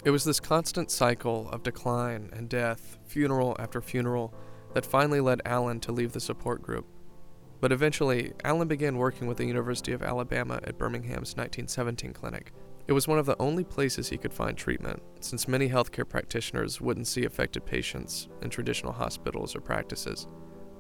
It 0.06 0.12
was 0.12 0.26
this 0.26 0.42
constant 0.42 0.92
cycle 0.92 1.50
of 1.52 1.64
decline 1.64 2.30
and 2.34 2.50
death, 2.50 2.98
funeral 3.06 3.56
after 3.58 3.82
funeral, 3.82 4.34
that 4.74 4.86
finally 4.86 5.22
led 5.22 5.42
Alan 5.46 5.80
to 5.80 5.94
leave 5.94 6.12
the 6.12 6.20
support 6.20 6.62
group. 6.62 6.86
But 7.62 7.72
eventually, 7.72 8.34
Alan 8.44 8.68
began 8.68 8.98
working 8.98 9.28
with 9.28 9.38
the 9.38 9.46
University 9.46 9.94
of 9.94 10.04
Alabama 10.04 10.60
at 10.66 10.78
Birmingham's 10.78 11.38
1917 11.38 12.12
clinic. 12.12 12.52
It 12.86 12.92
was 12.92 13.08
one 13.08 13.18
of 13.18 13.26
the 13.26 13.42
only 13.42 13.64
places 13.64 14.10
he 14.10 14.18
could 14.18 14.34
find 14.34 14.58
treatment, 14.58 15.02
since 15.22 15.48
many 15.48 15.70
healthcare 15.70 16.08
practitioners 16.08 16.82
wouldn't 16.82 17.08
see 17.08 17.24
affected 17.24 17.66
patients 17.66 18.28
in 18.42 18.50
traditional 18.50 18.92
hospitals 18.92 19.56
or 19.56 19.62
practices. 19.62 20.28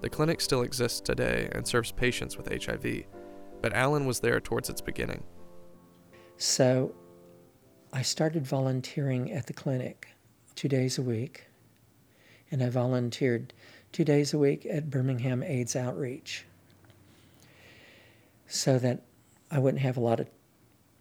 The 0.02 0.10
clinic 0.10 0.42
still 0.42 0.64
exists 0.64 1.00
today 1.00 1.48
and 1.54 1.66
serves 1.66 1.94
patients 1.94 2.36
with 2.36 2.66
HIV, 2.66 3.06
but 3.62 3.72
Alan 3.72 4.06
was 4.06 4.20
there 4.20 4.42
towards 4.42 4.70
its 4.70 4.82
beginning. 4.82 5.24
So 6.36 6.94
I 7.96 8.02
started 8.02 8.48
volunteering 8.48 9.32
at 9.32 9.46
the 9.46 9.54
clinic 9.54 10.08
two 10.56 10.68
days 10.68 10.98
a 10.98 11.04
week, 11.04 11.46
and 12.50 12.64
I 12.64 12.70
volunteered 12.72 13.54
two 13.92 14.04
days 14.04 14.34
a 14.34 14.40
week 14.40 14.66
at 14.66 14.90
Birmingham 14.90 15.44
AIDS 15.44 15.76
Outreach 15.76 16.46
so 18.48 18.80
that 18.80 19.04
I 19.52 19.60
wouldn't 19.60 19.84
have 19.84 19.96
a 19.96 20.02
lot 20.02 20.20
of 20.20 20.28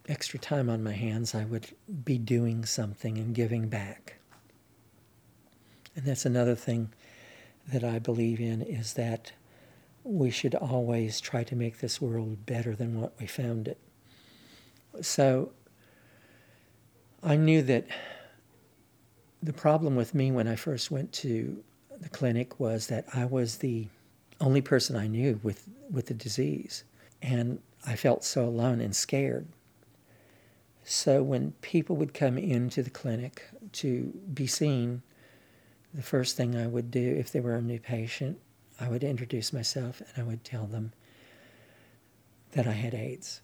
extra 0.06 0.38
time 0.38 0.68
on 0.68 0.84
my 0.84 0.92
hands. 0.92 1.34
I 1.34 1.46
would 1.46 1.68
be 2.04 2.18
doing 2.18 2.66
something 2.66 3.16
and 3.16 3.34
giving 3.34 3.68
back. 3.68 4.16
And 5.96 6.04
that's 6.04 6.26
another 6.26 6.54
thing 6.54 6.92
that 7.68 7.84
I 7.84 8.00
believe 8.00 8.38
in 8.38 8.60
is 8.60 8.92
that 8.94 9.32
we 10.04 10.30
should 10.30 10.54
always 10.54 11.20
try 11.20 11.42
to 11.44 11.56
make 11.56 11.78
this 11.78 12.02
world 12.02 12.44
better 12.44 12.74
than 12.74 13.00
what 13.00 13.14
we 13.18 13.26
found 13.26 13.66
it. 13.66 13.78
So 15.00 15.52
I 17.22 17.36
knew 17.36 17.62
that 17.62 17.86
the 19.42 19.52
problem 19.52 19.94
with 19.94 20.14
me 20.14 20.32
when 20.32 20.48
I 20.48 20.56
first 20.56 20.90
went 20.90 21.12
to 21.14 21.62
the 22.00 22.08
clinic 22.08 22.58
was 22.58 22.88
that 22.88 23.06
I 23.14 23.24
was 23.24 23.58
the 23.58 23.86
only 24.40 24.60
person 24.60 24.96
I 24.96 25.06
knew 25.06 25.38
with, 25.42 25.68
with 25.90 26.06
the 26.06 26.14
disease. 26.14 26.82
And 27.20 27.60
I 27.86 27.94
felt 27.94 28.24
so 28.24 28.44
alone 28.44 28.80
and 28.80 28.94
scared. 28.94 29.46
So 30.84 31.22
when 31.22 31.52
people 31.60 31.94
would 31.96 32.12
come 32.12 32.38
into 32.38 32.82
the 32.82 32.90
clinic 32.90 33.44
to 33.74 34.12
be 34.34 34.48
seen, 34.48 35.02
the 35.94 36.02
first 36.02 36.36
thing 36.36 36.56
I 36.56 36.66
would 36.66 36.90
do, 36.90 37.14
if 37.16 37.30
they 37.30 37.38
were 37.38 37.54
a 37.54 37.62
new 37.62 37.78
patient, 37.78 38.40
I 38.80 38.88
would 38.88 39.04
introduce 39.04 39.52
myself 39.52 40.00
and 40.00 40.10
I 40.16 40.26
would 40.26 40.42
tell 40.42 40.66
them 40.66 40.92
that 42.52 42.66
I 42.66 42.72
had 42.72 42.94
AIDS. 42.94 43.42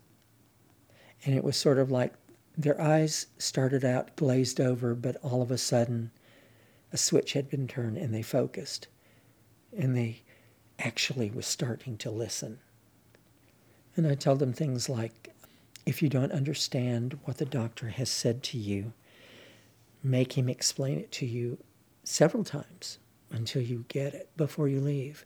And 1.24 1.36
it 1.36 1.44
was 1.44 1.56
sort 1.56 1.78
of 1.78 1.92
like 1.92 2.14
their 2.58 2.80
eyes 2.80 3.28
started 3.38 3.84
out 3.84 4.16
glazed 4.16 4.60
over, 4.60 4.96
but 4.96 5.16
all 5.22 5.40
of 5.40 5.52
a 5.52 5.58
sudden 5.58 6.10
a 6.92 6.96
switch 6.96 7.34
had 7.34 7.48
been 7.48 7.68
turned 7.68 7.96
and 7.96 8.12
they 8.12 8.22
focused. 8.22 8.88
And 9.76 9.96
they 9.96 10.22
actually 10.80 11.30
was 11.30 11.46
starting 11.46 11.96
to 11.98 12.10
listen. 12.10 12.58
And 13.96 14.06
I 14.06 14.16
tell 14.16 14.34
them 14.34 14.52
things 14.52 14.88
like 14.88 15.32
if 15.86 16.02
you 16.02 16.08
don't 16.08 16.32
understand 16.32 17.18
what 17.24 17.38
the 17.38 17.44
doctor 17.44 17.90
has 17.90 18.10
said 18.10 18.42
to 18.44 18.58
you, 18.58 18.92
make 20.02 20.36
him 20.36 20.48
explain 20.48 20.98
it 20.98 21.12
to 21.12 21.26
you 21.26 21.58
several 22.02 22.44
times 22.44 22.98
until 23.30 23.62
you 23.62 23.84
get 23.88 24.14
it 24.14 24.30
before 24.36 24.68
you 24.68 24.80
leave. 24.80 25.24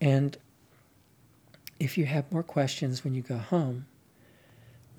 And 0.00 0.36
if 1.78 1.96
you 1.96 2.06
have 2.06 2.32
more 2.32 2.42
questions 2.42 3.04
when 3.04 3.14
you 3.14 3.22
go 3.22 3.38
home, 3.38 3.86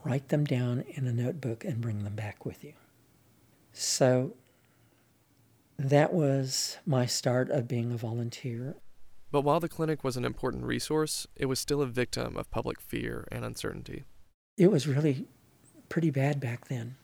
write 0.04 0.30
them 0.30 0.46
down 0.46 0.84
in 0.90 1.08
a 1.08 1.14
notebook 1.14 1.64
and 1.64 1.82
bring 1.82 2.04
them 2.04 2.16
back 2.16 2.46
with 2.46 2.64
you. 2.64 2.74
So 3.72 4.36
that 5.78 6.14
was 6.14 6.78
my 6.86 7.06
start 7.06 7.50
of 7.50 7.68
being 7.68 7.92
a 7.92 7.98
volunteer. 7.98 8.76
But 9.32 9.42
while 9.42 9.60
the 9.60 9.70
clinic 9.70 10.04
was 10.04 10.16
an 10.16 10.26
important 10.26 10.64
resource, 10.66 11.26
it 11.36 11.48
was 11.48 11.60
still 11.60 11.82
a 11.82 11.88
victim 11.88 12.38
of 12.38 12.52
public 12.52 12.80
fear 12.80 13.28
and 13.32 13.44
uncertainty. 13.44 14.04
It 14.58 14.72
was 14.72 14.88
really 14.88 15.26
pretty 15.90 16.12
bad 16.12 16.40
back 16.40 16.68
then. 16.68 16.96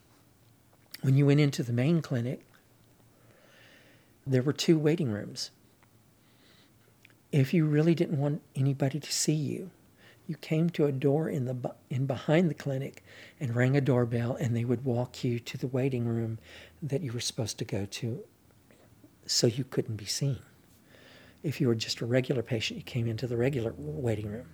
When 1.02 1.16
you 1.16 1.26
went 1.26 1.40
into 1.40 1.62
the 1.62 1.72
main 1.72 2.02
clinic, 2.02 2.44
there 4.26 4.42
were 4.42 4.52
two 4.52 4.78
waiting 4.78 5.10
rooms. 5.10 5.50
If 7.32 7.52
you 7.54 7.66
really 7.66 7.94
didn't 7.94 8.18
want 8.18 8.42
anybody 8.54 9.00
to 9.00 9.12
see 9.12 9.32
you, 9.34 9.70
you 10.30 10.36
came 10.36 10.70
to 10.70 10.86
a 10.86 10.92
door 10.92 11.28
in 11.28 11.44
the 11.44 11.74
in 11.90 12.06
behind 12.06 12.48
the 12.48 12.54
clinic 12.54 13.02
and 13.40 13.56
rang 13.56 13.76
a 13.76 13.80
doorbell 13.80 14.36
and 14.36 14.54
they 14.54 14.64
would 14.64 14.84
walk 14.84 15.24
you 15.24 15.40
to 15.40 15.58
the 15.58 15.66
waiting 15.66 16.04
room 16.06 16.38
that 16.80 17.00
you 17.00 17.12
were 17.12 17.18
supposed 17.18 17.58
to 17.58 17.64
go 17.64 17.84
to 17.86 18.22
so 19.26 19.48
you 19.48 19.64
couldn't 19.64 19.96
be 19.96 20.04
seen. 20.04 20.38
If 21.42 21.60
you 21.60 21.66
were 21.66 21.74
just 21.74 22.00
a 22.00 22.06
regular 22.06 22.44
patient, 22.44 22.78
you 22.78 22.84
came 22.84 23.08
into 23.08 23.26
the 23.26 23.36
regular 23.36 23.74
waiting 23.76 24.28
room. 24.30 24.46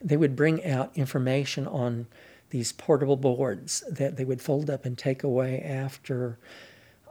They 0.00 0.16
would 0.16 0.36
bring 0.36 0.64
out 0.64 0.96
information 0.96 1.66
on 1.66 2.06
these 2.50 2.70
portable 2.70 3.16
boards 3.16 3.82
that 3.90 4.16
they 4.16 4.24
would 4.24 4.40
fold 4.40 4.70
up 4.70 4.84
and 4.84 4.96
take 4.96 5.24
away 5.24 5.62
after 5.62 6.38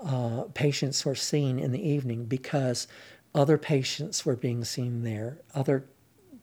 uh, 0.02 0.44
patients 0.54 1.04
were 1.04 1.16
seen 1.16 1.60
in 1.60 1.74
the 1.74 1.90
evening 1.90 2.24
because 2.24 2.88
other 3.36 3.58
patients 3.58 4.26
were 4.26 4.38
being 4.38 4.64
seen 4.64 5.04
there, 5.04 5.40
other 5.54 5.84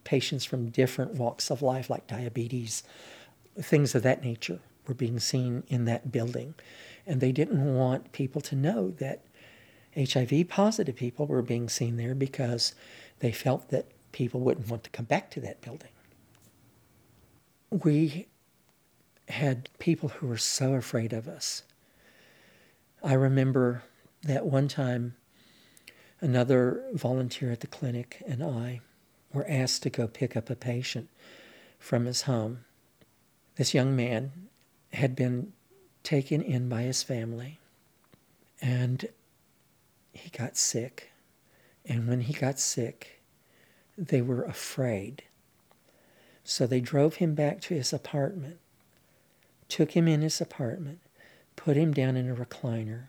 patients 0.09 0.47
from 0.47 0.71
different 0.71 1.13
walks 1.13 1.51
of 1.51 1.61
life, 1.61 1.91
like 1.91 2.07
diabetes, 2.07 2.83
things 3.61 3.95
of 3.95 4.03
that 4.03 4.25
nature, 4.25 4.59
were 4.87 4.95
being 4.95 5.21
seen 5.21 5.63
in 5.69 5.85
that 5.85 6.11
building. 6.11 6.55
And 7.07 7.21
they 7.21 7.31
didn't 7.31 7.75
want 7.75 8.13
people 8.13 8.41
to 8.41 8.57
know 8.57 8.89
that 8.93 9.23
HIV 9.95 10.49
positive 10.49 10.97
people 10.97 11.27
were 11.27 11.43
being 11.43 11.69
seen 11.69 11.99
there 11.99 12.15
because 12.15 12.75
they 13.19 13.33
felt 13.33 13.69
that 13.69 13.85
people 14.13 14.41
wouldn't 14.41 14.71
want 14.71 14.83
to 14.85 14.91
come 14.91 15.05
back 15.05 15.31
to 15.33 15.41
that 15.41 15.61
building. 15.61 15.91
We 17.71 18.29
had 19.29 19.69
people 19.79 20.09
who 20.09 20.27
were 20.27 20.39
so 20.39 20.73
afraid 20.73 21.13
of 21.13 21.29
us. 21.29 21.65
I 23.05 23.13
remember 23.13 23.83
that 24.23 24.47
one 24.47 24.69
time 24.69 25.17
another 26.23 26.83
volunteer 26.95 27.53
at 27.53 27.61
the 27.61 27.67
clinic 27.67 28.23
and 28.27 28.43
I 28.43 28.81
were 29.33 29.47
asked 29.49 29.83
to 29.83 29.91
go 29.91 30.07
pick 30.07 30.37
up 30.37 30.51
a 30.51 30.57
patient 30.57 31.09
from 31.79 32.07
his 32.07 32.23
home. 32.23 32.65
This 33.57 33.75
young 33.75 33.95
man 33.95 34.33
had 34.93 35.15
been 35.15 35.53
taken 36.03 36.43
in 36.43 36.69
by 36.69 36.83
his 36.83 37.03
family 37.03 37.59
and 38.61 39.09
he 40.13 40.31
got 40.31 40.57
sick. 40.57 41.11
And 41.85 42.09
when 42.09 42.23
he 42.23 42.33
got 42.33 42.59
sick, 42.59 43.23
they 43.97 44.21
were 44.21 44.45
afraid. 44.45 45.25
So 46.45 46.67
they 46.67 46.81
drove 46.81 47.17
him 47.17 47.35
back 47.35 47.61
to 47.63 47.75
his 47.75 47.93
apartment, 47.93 48.59
took 49.69 49.93
him 49.93 50.09
in 50.09 50.23
his 50.23 50.41
apartment, 50.41 51.01
put 51.57 51.77
him 51.77 51.93
down 51.93 52.17
in 52.17 52.31
a 52.31 52.35
recliner, 52.35 53.09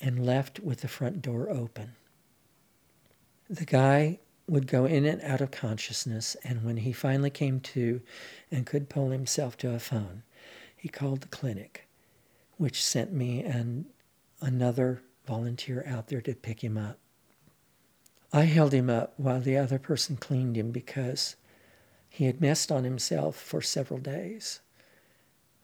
and 0.00 0.24
left 0.24 0.60
with 0.60 0.80
the 0.80 0.88
front 0.88 1.22
door 1.22 1.50
open. 1.50 1.92
The 3.48 3.66
guy 3.66 4.20
would 4.46 4.66
go 4.66 4.84
in 4.84 5.04
and 5.04 5.22
out 5.22 5.40
of 5.40 5.50
consciousness. 5.50 6.36
And 6.44 6.64
when 6.64 6.78
he 6.78 6.92
finally 6.92 7.30
came 7.30 7.60
to 7.60 8.00
and 8.50 8.66
could 8.66 8.88
pull 8.88 9.10
himself 9.10 9.56
to 9.58 9.74
a 9.74 9.78
phone, 9.78 10.22
he 10.76 10.88
called 10.88 11.22
the 11.22 11.28
clinic, 11.28 11.86
which 12.56 12.84
sent 12.84 13.12
me 13.12 13.42
and 13.42 13.86
another 14.40 15.02
volunteer 15.26 15.84
out 15.86 16.08
there 16.08 16.20
to 16.20 16.34
pick 16.34 16.62
him 16.62 16.76
up. 16.76 16.98
I 18.32 18.42
held 18.42 18.74
him 18.74 18.90
up 18.90 19.14
while 19.16 19.40
the 19.40 19.56
other 19.56 19.78
person 19.78 20.16
cleaned 20.16 20.56
him 20.56 20.72
because 20.72 21.36
he 22.08 22.24
had 22.26 22.40
messed 22.40 22.70
on 22.70 22.84
himself 22.84 23.36
for 23.36 23.62
several 23.62 24.00
days. 24.00 24.60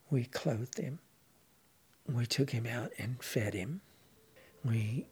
We 0.08 0.24
clothed 0.24 0.78
him. 0.78 1.00
We 2.08 2.26
took 2.26 2.50
him 2.50 2.66
out 2.66 2.92
and 2.98 3.22
fed 3.22 3.54
him. 3.54 3.82
We 4.64 5.06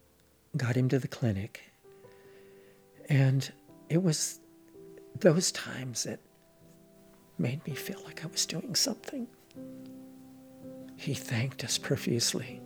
got 0.57 0.77
him 0.77 0.89
to 0.89 0.99
the 0.99 1.09
clinic. 1.09 1.63
And 3.09 3.53
it 3.89 4.03
was 4.03 4.41
those 5.19 5.51
times 5.53 6.05
that 6.05 6.21
made 7.39 7.65
me 7.67 7.75
feel 7.75 8.01
like 8.05 8.25
I 8.25 8.29
was 8.29 8.47
doing 8.47 8.75
something. 8.75 9.27
He 10.97 11.15
thanked 11.15 11.65
us 11.65 11.79
profusely. 11.79 12.61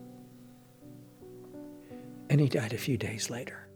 And 2.31 2.41
he 2.41 2.49
died 2.49 2.73
a 2.73 2.79
few 2.79 2.97
days 2.97 3.29
later. 3.31 3.69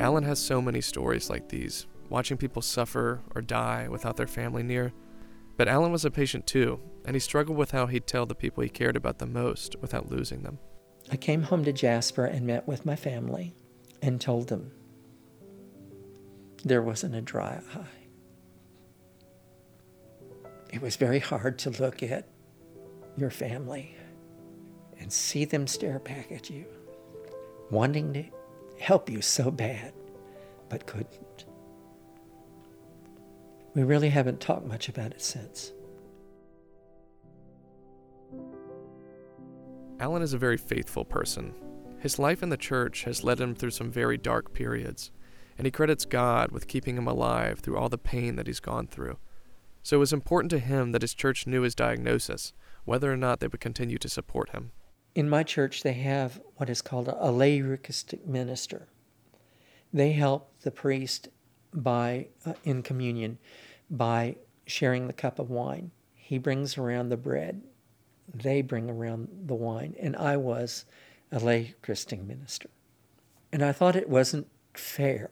Alan 0.00 0.24
has 0.24 0.38
so 0.38 0.62
many 0.62 0.80
stories 0.80 1.28
like 1.28 1.48
these, 1.50 1.86
watching 2.08 2.38
people 2.38 2.62
suffer 2.62 3.20
or 3.34 3.42
die 3.42 3.86
without 3.88 4.16
their 4.16 4.26
family 4.26 4.62
near. 4.62 4.92
But 5.58 5.68
Alan 5.68 5.92
was 5.92 6.06
a 6.06 6.10
patient 6.10 6.46
too, 6.46 6.80
and 7.04 7.14
he 7.14 7.20
struggled 7.20 7.58
with 7.58 7.72
how 7.72 7.86
he'd 7.86 8.06
tell 8.06 8.24
the 8.24 8.34
people 8.34 8.62
he 8.62 8.70
cared 8.70 8.96
about 8.96 9.18
the 9.18 9.26
most 9.26 9.76
without 9.82 10.10
losing 10.10 10.42
them. 10.42 10.58
I 11.10 11.16
came 11.16 11.42
home 11.42 11.64
to 11.64 11.72
Jasper 11.72 12.24
and 12.24 12.46
met 12.46 12.68
with 12.68 12.86
my 12.86 12.94
family 12.94 13.54
and 14.00 14.20
told 14.20 14.48
them 14.48 14.70
there 16.64 16.82
wasn't 16.82 17.14
a 17.14 17.20
dry 17.20 17.60
eye. 17.74 17.86
It 20.72 20.80
was 20.80 20.96
very 20.96 21.18
hard 21.18 21.58
to 21.60 21.70
look 21.70 22.02
at 22.02 22.28
your 23.16 23.30
family 23.30 23.96
and 25.00 25.12
see 25.12 25.44
them 25.44 25.66
stare 25.66 25.98
back 25.98 26.30
at 26.30 26.48
you, 26.48 26.64
wanting 27.70 28.12
to 28.12 28.24
help 28.78 29.10
you 29.10 29.20
so 29.20 29.50
bad, 29.50 29.92
but 30.68 30.86
couldn't. 30.86 31.44
We 33.74 33.82
really 33.82 34.10
haven't 34.10 34.40
talked 34.40 34.66
much 34.66 34.88
about 34.88 35.12
it 35.12 35.22
since. 35.22 35.72
Alan 40.00 40.22
is 40.22 40.32
a 40.32 40.38
very 40.38 40.56
faithful 40.56 41.04
person. 41.04 41.54
His 41.98 42.18
life 42.18 42.42
in 42.42 42.48
the 42.48 42.56
church 42.56 43.04
has 43.04 43.22
led 43.22 43.38
him 43.38 43.54
through 43.54 43.72
some 43.72 43.90
very 43.90 44.16
dark 44.16 44.54
periods, 44.54 45.10
and 45.58 45.66
he 45.66 45.70
credits 45.70 46.06
God 46.06 46.50
with 46.52 46.68
keeping 46.68 46.96
him 46.96 47.06
alive 47.06 47.58
through 47.58 47.76
all 47.76 47.90
the 47.90 47.98
pain 47.98 48.36
that 48.36 48.46
he's 48.46 48.60
gone 48.60 48.86
through. 48.86 49.18
So 49.82 49.96
it 49.96 50.00
was 50.00 50.14
important 50.14 50.48
to 50.52 50.58
him 50.58 50.92
that 50.92 51.02
his 51.02 51.12
church 51.12 51.46
knew 51.46 51.60
his 51.60 51.74
diagnosis, 51.74 52.54
whether 52.86 53.12
or 53.12 53.16
not 53.16 53.40
they 53.40 53.46
would 53.46 53.60
continue 53.60 53.98
to 53.98 54.08
support 54.08 54.50
him. 54.50 54.72
In 55.14 55.28
my 55.28 55.42
church, 55.42 55.82
they 55.82 55.92
have 55.92 56.40
what 56.56 56.70
is 56.70 56.80
called 56.80 57.14
a 57.14 57.30
lay 57.30 57.56
Eucharistic 57.56 58.26
minister. 58.26 58.88
They 59.92 60.12
help 60.12 60.50
the 60.62 60.70
priest 60.70 61.28
by 61.74 62.28
uh, 62.46 62.54
in 62.64 62.82
communion 62.82 63.36
by 63.90 64.36
sharing 64.66 65.08
the 65.08 65.12
cup 65.12 65.38
of 65.38 65.50
wine. 65.50 65.90
He 66.14 66.38
brings 66.38 66.78
around 66.78 67.10
the 67.10 67.18
bread. 67.18 67.60
They 68.32 68.62
bring 68.62 68.88
around 68.88 69.28
the 69.46 69.54
wine, 69.54 69.94
and 69.98 70.16
I 70.16 70.36
was 70.36 70.84
a 71.32 71.38
lay 71.38 71.60
Eucharistic 71.60 72.22
minister. 72.22 72.70
And 73.52 73.64
I 73.64 73.72
thought 73.72 73.96
it 73.96 74.08
wasn't 74.08 74.48
fair 74.74 75.30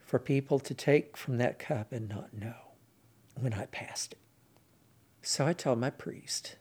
for 0.00 0.18
people 0.18 0.58
to 0.58 0.74
take 0.74 1.16
from 1.16 1.38
that 1.38 1.58
cup 1.58 1.92
and 1.92 2.08
not 2.08 2.34
know 2.34 2.54
when 3.34 3.54
I 3.54 3.66
passed 3.66 4.12
it. 4.12 4.18
So 5.22 5.46
I 5.46 5.52
told 5.52 5.78
my 5.78 5.90
priest, 5.90 6.56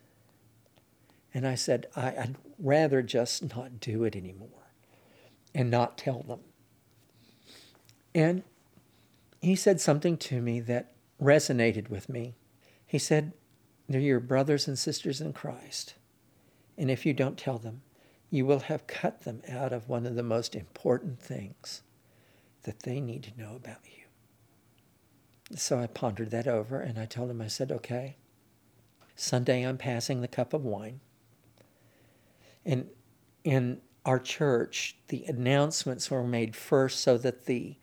and 1.33 1.47
I 1.47 1.55
said, 1.55 1.87
I, 1.95 2.11
would 2.11 2.37
rather 2.59 3.01
just 3.01 3.55
not 3.55 3.79
do 3.79 4.03
it 4.03 4.15
anymore 4.15 4.73
and 5.53 5.71
not 5.71 5.97
tell 5.97 6.23
them. 6.23 6.41
And 8.13 8.43
he 9.41 9.55
said 9.55 9.79
something 9.79 10.17
to 10.17 10.41
me 10.41 10.59
that 10.61 10.93
resonated 11.21 11.89
with 11.89 12.09
me. 12.09 12.35
He 12.85 12.97
said, 12.97 13.33
They're 13.89 13.99
your 13.99 14.19
brothers 14.19 14.67
and 14.67 14.77
sisters 14.77 15.19
in 15.19 15.33
Christ. 15.33 15.95
And 16.77 16.91
if 16.91 17.05
you 17.07 17.13
don't 17.13 17.37
tell 17.37 17.57
them, 17.57 17.81
you 18.29 18.45
will 18.45 18.59
have 18.59 18.85
cut 18.85 19.23
them 19.23 19.41
out 19.49 19.73
of 19.73 19.89
one 19.89 20.05
of 20.05 20.13
the 20.13 20.23
most 20.23 20.55
important 20.55 21.19
things 21.19 21.81
that 22.63 22.83
they 22.83 23.01
need 23.01 23.23
to 23.23 23.41
know 23.41 23.55
about 23.55 23.79
you. 23.85 24.03
So 25.55 25.79
I 25.79 25.87
pondered 25.87 26.29
that 26.29 26.47
over 26.47 26.79
and 26.79 26.99
I 26.99 27.05
told 27.05 27.31
him, 27.31 27.41
I 27.41 27.47
said, 27.47 27.71
okay, 27.71 28.17
Sunday 29.15 29.63
I'm 29.63 29.79
passing 29.79 30.21
the 30.21 30.27
cup 30.27 30.53
of 30.53 30.63
wine. 30.63 30.99
And 32.63 32.87
in 33.43 33.81
our 34.05 34.19
church, 34.19 34.97
the 35.07 35.25
announcements 35.27 36.11
were 36.11 36.23
made 36.23 36.55
first 36.55 36.99
so 36.99 37.17
that 37.17 37.47
the 37.47 37.75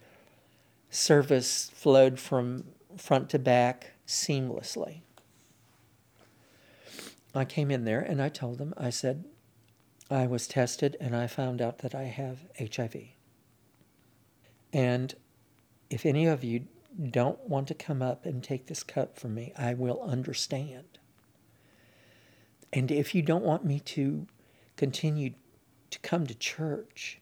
service 0.88 1.68
flowed 1.74 2.20
from 2.20 2.64
front 2.96 3.28
to 3.30 3.40
back 3.40 3.92
seamlessly. 4.06 5.00
I 7.36 7.44
came 7.44 7.70
in 7.70 7.84
there 7.84 8.00
and 8.00 8.22
I 8.22 8.28
told 8.28 8.58
them, 8.58 8.72
I 8.76 8.90
said, 8.90 9.24
I 10.10 10.26
was 10.26 10.46
tested 10.46 10.96
and 11.00 11.14
I 11.14 11.26
found 11.26 11.60
out 11.60 11.78
that 11.78 11.94
I 11.94 12.04
have 12.04 12.38
HIV. 12.58 12.96
And 14.72 15.14
if 15.90 16.06
any 16.06 16.26
of 16.26 16.42
you 16.42 16.66
don't 17.10 17.40
want 17.48 17.68
to 17.68 17.74
come 17.74 18.02
up 18.02 18.24
and 18.24 18.42
take 18.42 18.66
this 18.66 18.82
cup 18.82 19.18
from 19.18 19.34
me, 19.34 19.52
I 19.56 19.74
will 19.74 20.02
understand. 20.02 20.98
And 22.72 22.90
if 22.90 23.14
you 23.14 23.22
don't 23.22 23.44
want 23.44 23.64
me 23.64 23.80
to 23.80 24.26
continue 24.76 25.34
to 25.90 25.98
come 26.00 26.26
to 26.26 26.34
church, 26.34 27.20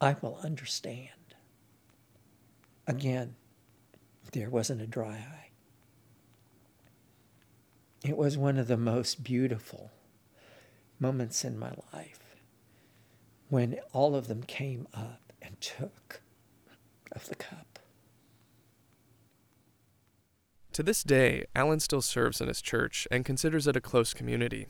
I 0.00 0.16
will 0.20 0.38
understand. 0.42 1.10
Again, 2.86 3.34
there 4.32 4.50
wasn't 4.50 4.82
a 4.82 4.86
dry 4.86 5.14
eye. 5.14 5.43
It 8.04 8.18
was 8.18 8.36
one 8.36 8.58
of 8.58 8.68
the 8.68 8.76
most 8.76 9.24
beautiful 9.24 9.90
moments 11.00 11.42
in 11.42 11.58
my 11.58 11.72
life 11.94 12.36
when 13.48 13.78
all 13.94 14.14
of 14.14 14.28
them 14.28 14.42
came 14.42 14.86
up 14.92 15.32
and 15.40 15.58
took 15.58 16.20
of 17.12 17.26
the 17.30 17.34
cup. 17.34 17.78
To 20.74 20.82
this 20.82 21.02
day, 21.02 21.46
Alan 21.56 21.80
still 21.80 22.02
serves 22.02 22.42
in 22.42 22.48
his 22.48 22.60
church 22.60 23.08
and 23.10 23.24
considers 23.24 23.66
it 23.66 23.74
a 23.74 23.80
close 23.80 24.12
community. 24.12 24.66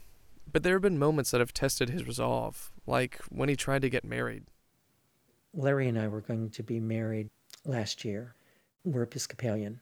But 0.50 0.62
there 0.62 0.74
have 0.74 0.82
been 0.82 0.98
moments 0.98 1.32
that 1.32 1.40
have 1.40 1.52
tested 1.52 1.90
his 1.90 2.06
resolve, 2.06 2.70
like 2.86 3.18
when 3.30 3.48
he 3.48 3.56
tried 3.56 3.82
to 3.82 3.90
get 3.90 4.04
married. 4.04 4.44
Larry 5.52 5.88
and 5.88 5.98
I 5.98 6.06
were 6.06 6.20
going 6.20 6.50
to 6.50 6.62
be 6.62 6.78
married 6.78 7.30
last 7.64 8.04
year. 8.04 8.36
We're 8.84 9.02
Episcopalian. 9.02 9.80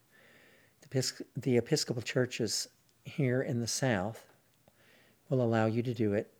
The, 0.88 1.12
the 1.36 1.58
Episcopal 1.58 2.02
churches 2.02 2.68
here 3.04 3.42
in 3.42 3.60
the 3.60 3.66
South 3.66 4.24
will 5.28 5.42
allow 5.42 5.66
you 5.66 5.82
to 5.82 5.94
do 5.94 6.12
it, 6.12 6.32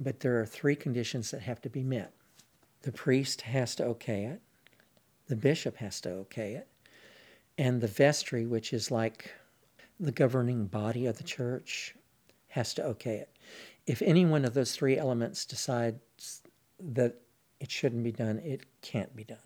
but 0.00 0.20
there 0.20 0.40
are 0.40 0.46
three 0.46 0.76
conditions 0.76 1.30
that 1.30 1.42
have 1.42 1.60
to 1.62 1.70
be 1.70 1.82
met. 1.82 2.12
The 2.82 2.92
priest 2.92 3.42
has 3.42 3.74
to 3.76 3.84
okay 3.84 4.24
it, 4.24 4.40
the 5.28 5.36
bishop 5.36 5.76
has 5.76 6.00
to 6.02 6.10
okay 6.10 6.54
it, 6.54 6.68
and 7.56 7.80
the 7.80 7.86
vestry, 7.86 8.46
which 8.46 8.72
is 8.72 8.90
like 8.90 9.30
the 9.98 10.12
governing 10.12 10.66
body 10.66 11.06
of 11.06 11.16
the 11.16 11.24
church, 11.24 11.94
has 12.48 12.74
to 12.74 12.84
okay 12.84 13.16
it. 13.16 13.30
If 13.86 14.02
any 14.02 14.24
one 14.24 14.44
of 14.44 14.54
those 14.54 14.72
three 14.72 14.98
elements 14.98 15.44
decides 15.44 16.42
that 16.80 17.20
it 17.60 17.70
shouldn't 17.70 18.04
be 18.04 18.12
done, 18.12 18.38
it 18.38 18.62
can't 18.82 19.14
be 19.14 19.24
done. 19.24 19.38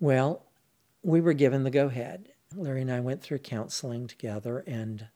Well, 0.00 0.44
we 1.02 1.20
were 1.20 1.32
given 1.32 1.62
the 1.62 1.70
go 1.70 1.86
ahead. 1.86 2.30
Larry 2.54 2.82
and 2.82 2.90
I 2.90 3.00
went 3.00 3.22
through 3.22 3.38
counseling 3.38 4.06
together, 4.06 4.64
and 4.66 5.08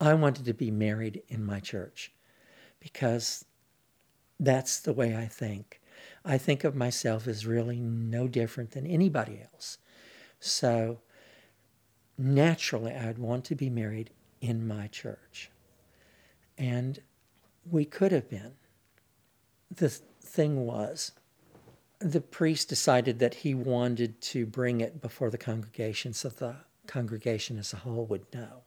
I 0.00 0.14
wanted 0.14 0.44
to 0.44 0.54
be 0.54 0.70
married 0.70 1.22
in 1.28 1.44
my 1.44 1.60
church 1.60 2.12
because 2.80 3.44
that's 4.38 4.80
the 4.80 4.92
way 4.92 5.16
I 5.16 5.26
think. 5.26 5.80
I 6.24 6.38
think 6.38 6.64
of 6.64 6.76
myself 6.76 7.26
as 7.26 7.46
really 7.46 7.80
no 7.80 8.28
different 8.28 8.70
than 8.72 8.86
anybody 8.86 9.40
else. 9.52 9.78
So 10.40 11.00
naturally 12.16 12.92
I'd 12.92 13.18
want 13.18 13.44
to 13.46 13.54
be 13.54 13.70
married 13.70 14.10
in 14.40 14.66
my 14.66 14.86
church. 14.88 15.50
And 16.56 17.00
we 17.68 17.84
could 17.84 18.12
have 18.12 18.28
been. 18.28 18.52
The 19.74 19.88
thing 19.88 20.64
was, 20.64 21.12
the 21.98 22.20
priest 22.20 22.68
decided 22.68 23.18
that 23.18 23.34
he 23.34 23.54
wanted 23.54 24.20
to 24.20 24.46
bring 24.46 24.80
it 24.80 25.00
before 25.00 25.30
the 25.30 25.38
congregation 25.38 26.12
so 26.12 26.28
the 26.28 26.56
congregation 26.86 27.58
as 27.58 27.72
a 27.72 27.78
whole 27.78 28.06
would 28.06 28.32
know, 28.32 28.62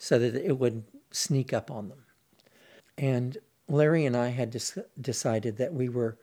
so 0.00 0.18
that 0.18 0.34
it 0.34 0.58
would 0.58 0.82
sneak 1.10 1.52
up 1.52 1.70
on 1.70 1.90
them. 1.90 2.02
And 2.96 3.36
Larry 3.68 4.06
and 4.06 4.16
I 4.16 4.28
had 4.28 4.50
dis- 4.50 4.78
decided 5.00 5.58
that 5.58 5.72
we 5.74 5.88
were 5.90 6.18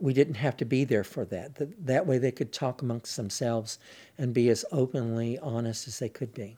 we 0.00 0.12
didn't 0.12 0.34
have 0.34 0.56
to 0.56 0.64
be 0.64 0.82
there 0.82 1.04
for 1.04 1.24
that. 1.26 1.54
that. 1.54 1.86
That 1.86 2.06
way 2.06 2.18
they 2.18 2.32
could 2.32 2.52
talk 2.52 2.82
amongst 2.82 3.16
themselves 3.16 3.78
and 4.18 4.34
be 4.34 4.48
as 4.48 4.64
openly 4.72 5.38
honest 5.38 5.86
as 5.86 6.00
they 6.00 6.08
could 6.08 6.34
be. 6.34 6.56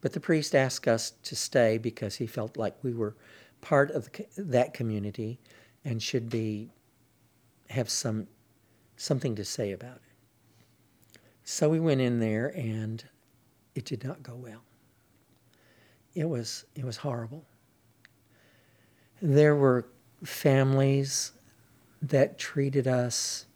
But 0.00 0.12
the 0.12 0.20
priest 0.20 0.56
asked 0.56 0.88
us 0.88 1.12
to 1.22 1.36
stay 1.36 1.78
because 1.78 2.16
he 2.16 2.26
felt 2.26 2.56
like 2.56 2.74
we 2.82 2.92
were 2.92 3.14
part 3.60 3.92
of 3.92 4.10
the, 4.10 4.26
that 4.36 4.74
community 4.74 5.38
and 5.84 6.02
should 6.02 6.28
be 6.28 6.72
have 7.70 7.88
some 7.88 8.26
something 8.96 9.36
to 9.36 9.44
say 9.44 9.70
about 9.70 9.96
it. 9.96 11.20
So 11.44 11.68
we 11.68 11.78
went 11.78 12.00
in 12.00 12.18
there 12.18 12.48
and 12.56 13.04
it 13.76 13.84
did 13.84 14.02
not 14.02 14.22
go 14.22 14.34
well. 14.34 14.62
It 16.14 16.28
was 16.28 16.64
it 16.74 16.84
was 16.84 16.96
horrible. 16.96 17.44
There 19.20 19.54
were 19.54 19.86
families 20.24 21.32
that 22.02 22.38
treated 22.38 22.88
us 22.88 23.46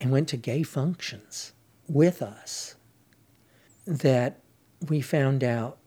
and 0.00 0.10
went 0.10 0.28
to 0.28 0.36
gay 0.36 0.62
functions 0.62 1.52
with 1.88 2.22
us 2.22 2.76
that 3.86 4.40
we 4.88 5.00
found 5.00 5.42
out 5.42 5.78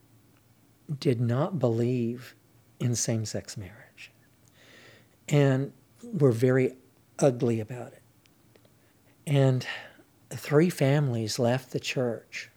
did 0.98 1.20
not 1.20 1.58
believe 1.58 2.34
in 2.80 2.94
same 2.94 3.24
sex 3.24 3.56
marriage 3.56 4.12
and 5.28 5.72
were 6.02 6.32
very 6.32 6.74
ugly 7.18 7.60
about 7.60 7.92
it. 7.92 8.02
And 9.26 9.66
three 10.30 10.70
families 10.70 11.38
left 11.38 11.70
the 11.70 11.80
church. 11.80 12.50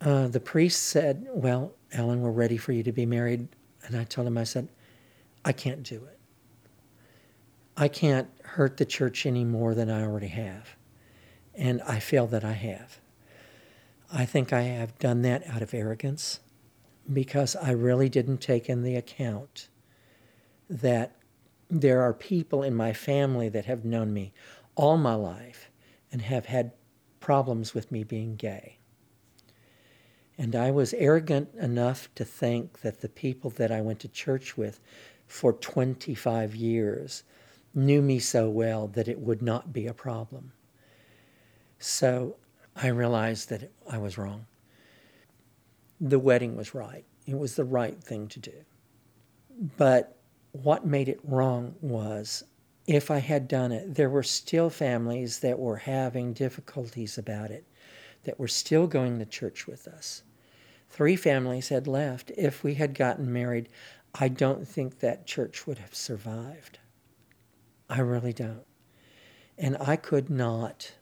Uh, 0.00 0.28
the 0.28 0.40
priest 0.40 0.84
said, 0.84 1.26
Well, 1.30 1.72
Ellen, 1.92 2.20
we're 2.20 2.30
ready 2.30 2.56
for 2.56 2.72
you 2.72 2.82
to 2.82 2.92
be 2.92 3.06
married. 3.06 3.48
And 3.86 3.96
I 3.96 4.04
told 4.04 4.26
him, 4.26 4.38
I 4.38 4.44
said, 4.44 4.68
I 5.44 5.52
can't 5.52 5.82
do 5.82 5.96
it. 6.04 6.18
I 7.76 7.88
can't 7.88 8.28
hurt 8.42 8.76
the 8.76 8.84
church 8.84 9.24
any 9.24 9.44
more 9.44 9.74
than 9.74 9.88
I 9.88 10.02
already 10.02 10.28
have. 10.28 10.76
And 11.54 11.80
I 11.82 12.00
feel 12.00 12.26
that 12.28 12.44
I 12.44 12.52
have. 12.52 12.98
I 14.12 14.24
think 14.24 14.52
I 14.52 14.62
have 14.62 14.98
done 14.98 15.22
that 15.22 15.46
out 15.48 15.62
of 15.62 15.74
arrogance 15.74 16.40
because 17.12 17.56
I 17.56 17.70
really 17.70 18.08
didn't 18.08 18.38
take 18.38 18.68
in 18.68 18.82
the 18.82 18.96
account 18.96 19.68
that 20.68 21.16
there 21.70 22.02
are 22.02 22.12
people 22.12 22.62
in 22.62 22.74
my 22.74 22.92
family 22.92 23.48
that 23.48 23.66
have 23.66 23.84
known 23.84 24.12
me 24.12 24.32
all 24.74 24.96
my 24.96 25.14
life 25.14 25.70
and 26.10 26.22
have 26.22 26.46
had 26.46 26.72
problems 27.20 27.74
with 27.74 27.92
me 27.92 28.04
being 28.04 28.36
gay. 28.36 28.77
And 30.38 30.54
I 30.54 30.70
was 30.70 30.94
arrogant 30.94 31.52
enough 31.56 32.08
to 32.14 32.24
think 32.24 32.80
that 32.82 33.00
the 33.00 33.08
people 33.08 33.50
that 33.50 33.72
I 33.72 33.80
went 33.80 33.98
to 34.00 34.08
church 34.08 34.56
with 34.56 34.80
for 35.26 35.52
25 35.52 36.54
years 36.54 37.24
knew 37.74 38.00
me 38.00 38.20
so 38.20 38.48
well 38.48 38.86
that 38.88 39.08
it 39.08 39.18
would 39.18 39.42
not 39.42 39.72
be 39.72 39.88
a 39.88 39.92
problem. 39.92 40.52
So 41.80 42.36
I 42.76 42.86
realized 42.88 43.48
that 43.50 43.70
I 43.90 43.98
was 43.98 44.16
wrong. 44.16 44.46
The 46.00 46.18
wedding 46.20 46.56
was 46.56 46.74
right, 46.74 47.04
it 47.26 47.36
was 47.36 47.56
the 47.56 47.64
right 47.64 48.00
thing 48.02 48.28
to 48.28 48.38
do. 48.38 48.64
But 49.76 50.16
what 50.52 50.86
made 50.86 51.08
it 51.08 51.20
wrong 51.24 51.74
was 51.80 52.44
if 52.86 53.10
I 53.10 53.18
had 53.18 53.48
done 53.48 53.72
it, 53.72 53.94
there 53.96 54.08
were 54.08 54.22
still 54.22 54.70
families 54.70 55.40
that 55.40 55.58
were 55.58 55.76
having 55.76 56.32
difficulties 56.32 57.18
about 57.18 57.50
it, 57.50 57.64
that 58.22 58.38
were 58.38 58.48
still 58.48 58.86
going 58.86 59.18
to 59.18 59.26
church 59.26 59.66
with 59.66 59.88
us. 59.88 60.22
Three 60.88 61.16
families 61.16 61.68
had 61.68 61.86
left. 61.86 62.30
If 62.36 62.64
we 62.64 62.74
had 62.74 62.94
gotten 62.94 63.32
married, 63.32 63.68
I 64.14 64.28
don't 64.28 64.66
think 64.66 64.98
that 64.98 65.26
church 65.26 65.66
would 65.66 65.78
have 65.78 65.94
survived. 65.94 66.78
I 67.88 68.00
really 68.00 68.32
don't. 68.32 68.66
And 69.56 69.76
I 69.80 69.96
could 69.96 70.30
not 70.30 70.92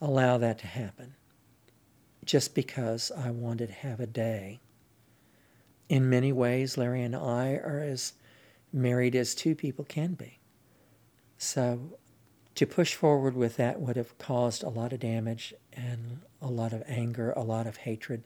allow 0.00 0.38
that 0.38 0.58
to 0.58 0.66
happen 0.66 1.14
just 2.24 2.54
because 2.54 3.10
I 3.16 3.30
wanted 3.30 3.68
to 3.68 3.74
have 3.74 4.00
a 4.00 4.06
day. 4.06 4.60
In 5.88 6.08
many 6.08 6.32
ways, 6.32 6.78
Larry 6.78 7.02
and 7.02 7.16
I 7.16 7.54
are 7.54 7.80
as 7.80 8.14
married 8.72 9.14
as 9.14 9.34
two 9.34 9.54
people 9.54 9.84
can 9.84 10.14
be. 10.14 10.38
So 11.36 11.98
to 12.54 12.66
push 12.66 12.94
forward 12.94 13.34
with 13.34 13.56
that 13.56 13.80
would 13.80 13.96
have 13.96 14.16
caused 14.18 14.62
a 14.62 14.68
lot 14.68 14.92
of 14.92 15.00
damage 15.00 15.52
and 15.72 16.20
a 16.40 16.48
lot 16.48 16.72
of 16.72 16.82
anger, 16.86 17.32
a 17.32 17.42
lot 17.42 17.66
of 17.66 17.78
hatred, 17.78 18.24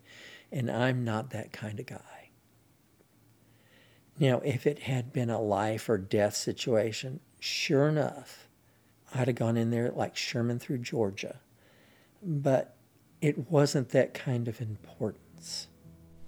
and 0.52 0.70
I'm 0.70 1.04
not 1.04 1.30
that 1.30 1.52
kind 1.52 1.80
of 1.80 1.86
guy. 1.86 2.30
Now, 4.18 4.40
if 4.44 4.66
it 4.66 4.80
had 4.80 5.12
been 5.12 5.28
a 5.28 5.40
life 5.40 5.88
or 5.88 5.98
death 5.98 6.34
situation, 6.34 7.20
sure 7.38 7.88
enough, 7.88 8.48
I'd 9.14 9.28
have 9.28 9.36
gone 9.36 9.56
in 9.56 9.70
there 9.70 9.90
like 9.90 10.16
Sherman 10.16 10.58
through 10.58 10.78
Georgia. 10.78 11.40
But 12.22 12.76
it 13.20 13.50
wasn't 13.50 13.90
that 13.90 14.14
kind 14.14 14.48
of 14.48 14.60
importance. 14.60 15.68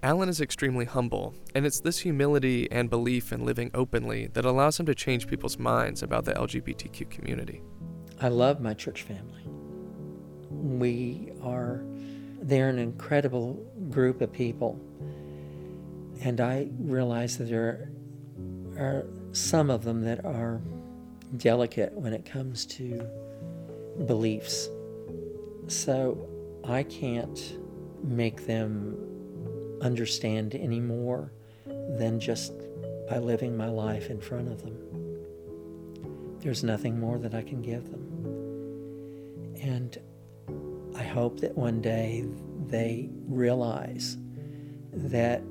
Alan 0.02 0.28
is 0.28 0.40
extremely 0.40 0.84
humble, 0.84 1.34
and 1.54 1.66
it's 1.66 1.80
this 1.80 1.98
humility 1.98 2.70
and 2.70 2.88
belief 2.88 3.32
in 3.32 3.44
living 3.44 3.70
openly 3.74 4.28
that 4.28 4.44
allows 4.44 4.78
him 4.78 4.86
to 4.86 4.94
change 4.94 5.26
people's 5.26 5.58
minds 5.58 6.02
about 6.02 6.24
the 6.24 6.34
LGBTQ 6.34 7.10
community. 7.10 7.62
I 8.20 8.28
love 8.28 8.60
my 8.60 8.74
church 8.74 9.02
family. 9.02 9.42
We 10.50 11.32
are, 11.42 11.82
they're 12.40 12.68
an 12.68 12.78
incredible 12.78 13.54
group 13.90 14.20
of 14.20 14.32
people. 14.32 14.80
And 16.22 16.40
I 16.40 16.68
realize 16.78 17.38
that 17.38 17.44
there 17.44 17.90
are 18.76 19.06
some 19.32 19.70
of 19.70 19.84
them 19.84 20.02
that 20.02 20.24
are 20.24 20.60
delicate 21.36 21.92
when 21.92 22.12
it 22.12 22.24
comes 22.24 22.64
to 22.66 23.06
beliefs. 24.06 24.68
So 25.66 26.28
I 26.64 26.82
can't 26.82 27.58
make 28.02 28.46
them 28.46 28.96
understand 29.80 30.54
any 30.54 30.80
more 30.80 31.32
than 31.66 32.18
just 32.20 32.52
by 33.08 33.18
living 33.18 33.56
my 33.56 33.68
life 33.68 34.10
in 34.10 34.20
front 34.20 34.48
of 34.48 34.62
them. 34.62 34.76
There's 36.40 36.62
nothing 36.62 36.98
more 36.98 37.18
that 37.18 37.34
I 37.34 37.42
can 37.42 37.62
give 37.62 37.90
them. 37.90 38.17
Hope 41.08 41.40
that 41.40 41.56
one 41.56 41.80
day 41.80 42.24
they 42.66 43.08
realize 43.26 44.16
that 44.92 45.42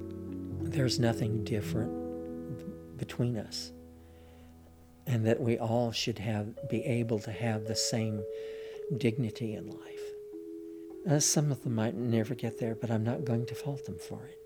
there's 0.61 0.99
nothing 0.99 1.43
different 1.43 2.97
between 2.97 3.37
us 3.37 3.71
and 5.07 5.25
that 5.25 5.39
we 5.39 5.57
all 5.57 5.91
should 5.91 6.19
have 6.19 6.69
be 6.69 6.83
able 6.85 7.19
to 7.19 7.31
have 7.31 7.65
the 7.65 7.75
same 7.75 8.23
dignity 8.97 9.55
in 9.55 9.69
life. 9.69 10.07
Uh, 11.09 11.19
some 11.19 11.51
of 11.51 11.63
them 11.63 11.75
might 11.75 11.95
never 11.95 12.35
get 12.35 12.59
there, 12.59 12.75
but 12.75 12.91
I'm 12.91 13.03
not 13.03 13.25
going 13.25 13.45
to 13.47 13.55
fault 13.55 13.85
them 13.85 13.97
for 13.97 14.25
it. 14.25 14.37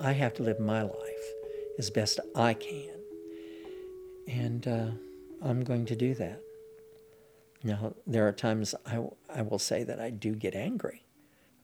I 0.00 0.12
have 0.12 0.34
to 0.34 0.42
live 0.42 0.60
my 0.60 0.82
life 0.82 1.26
as 1.78 1.90
best 1.90 2.20
I 2.34 2.54
can, 2.54 2.94
and 4.28 4.66
uh, 4.66 4.90
I'm 5.42 5.64
going 5.64 5.86
to 5.86 5.96
do 5.96 6.14
that. 6.14 6.40
Now, 7.64 7.94
there 8.06 8.26
are 8.26 8.32
times 8.32 8.74
I, 8.86 9.04
I 9.32 9.42
will 9.42 9.58
say 9.58 9.84
that 9.84 10.00
I 10.00 10.10
do 10.10 10.34
get 10.34 10.54
angry, 10.54 11.04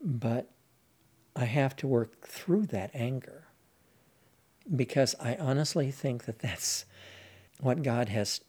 but 0.00 0.50
I 1.34 1.44
have 1.44 1.74
to 1.76 1.86
work 1.86 2.26
through 2.26 2.66
that 2.66 2.90
anger 2.94 3.48
because 4.74 5.14
I 5.20 5.34
honestly 5.36 5.90
think 5.90 6.24
that 6.26 6.40
that's 6.40 6.84
what 7.60 7.82
God 7.82 8.08
has 8.10 8.40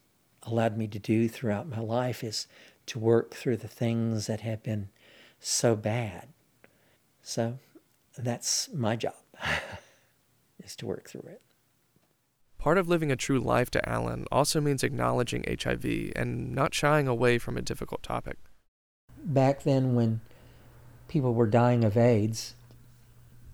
allowed 0.44 0.78
me 0.78 0.88
to 0.88 1.00
do 1.00 1.28
throughout 1.28 1.68
my 1.68 1.80
life 1.80 2.24
is 2.24 2.48
to 2.88 3.00
work 3.00 3.34
through 3.34 3.58
the 3.58 3.68
things 3.68 4.28
that 4.28 4.42
have 4.42 4.64
been 4.64 4.90
so 5.40 5.76
bad. 5.76 6.30
So 7.22 7.60
that's 8.18 8.70
my 8.74 8.96
job, 8.96 9.14
is 10.64 10.76
to 10.78 10.86
work 10.86 11.10
through 11.10 11.28
it. 11.28 11.42
Part 12.60 12.78
of 12.78 12.90
living 12.90 13.10
a 13.10 13.16
true 13.16 13.40
life 13.40 13.72
to 13.72 13.90
Alan 13.90 14.26
also 14.32 14.60
means 14.60 14.84
acknowledging 14.84 15.46
HIV 15.48 16.12
and 16.14 16.54
not 16.54 16.74
shying 16.74 17.08
away 17.08 17.38
from 17.38 17.56
a 17.56 17.62
difficult 17.62 18.04
topic. 18.04 18.38
Back 19.24 19.64
then, 19.64 19.96
when 19.96 20.20
people 21.08 21.34
were 21.34 21.48
dying 21.48 21.86
of 21.86 21.96
AIDS, 21.96 22.56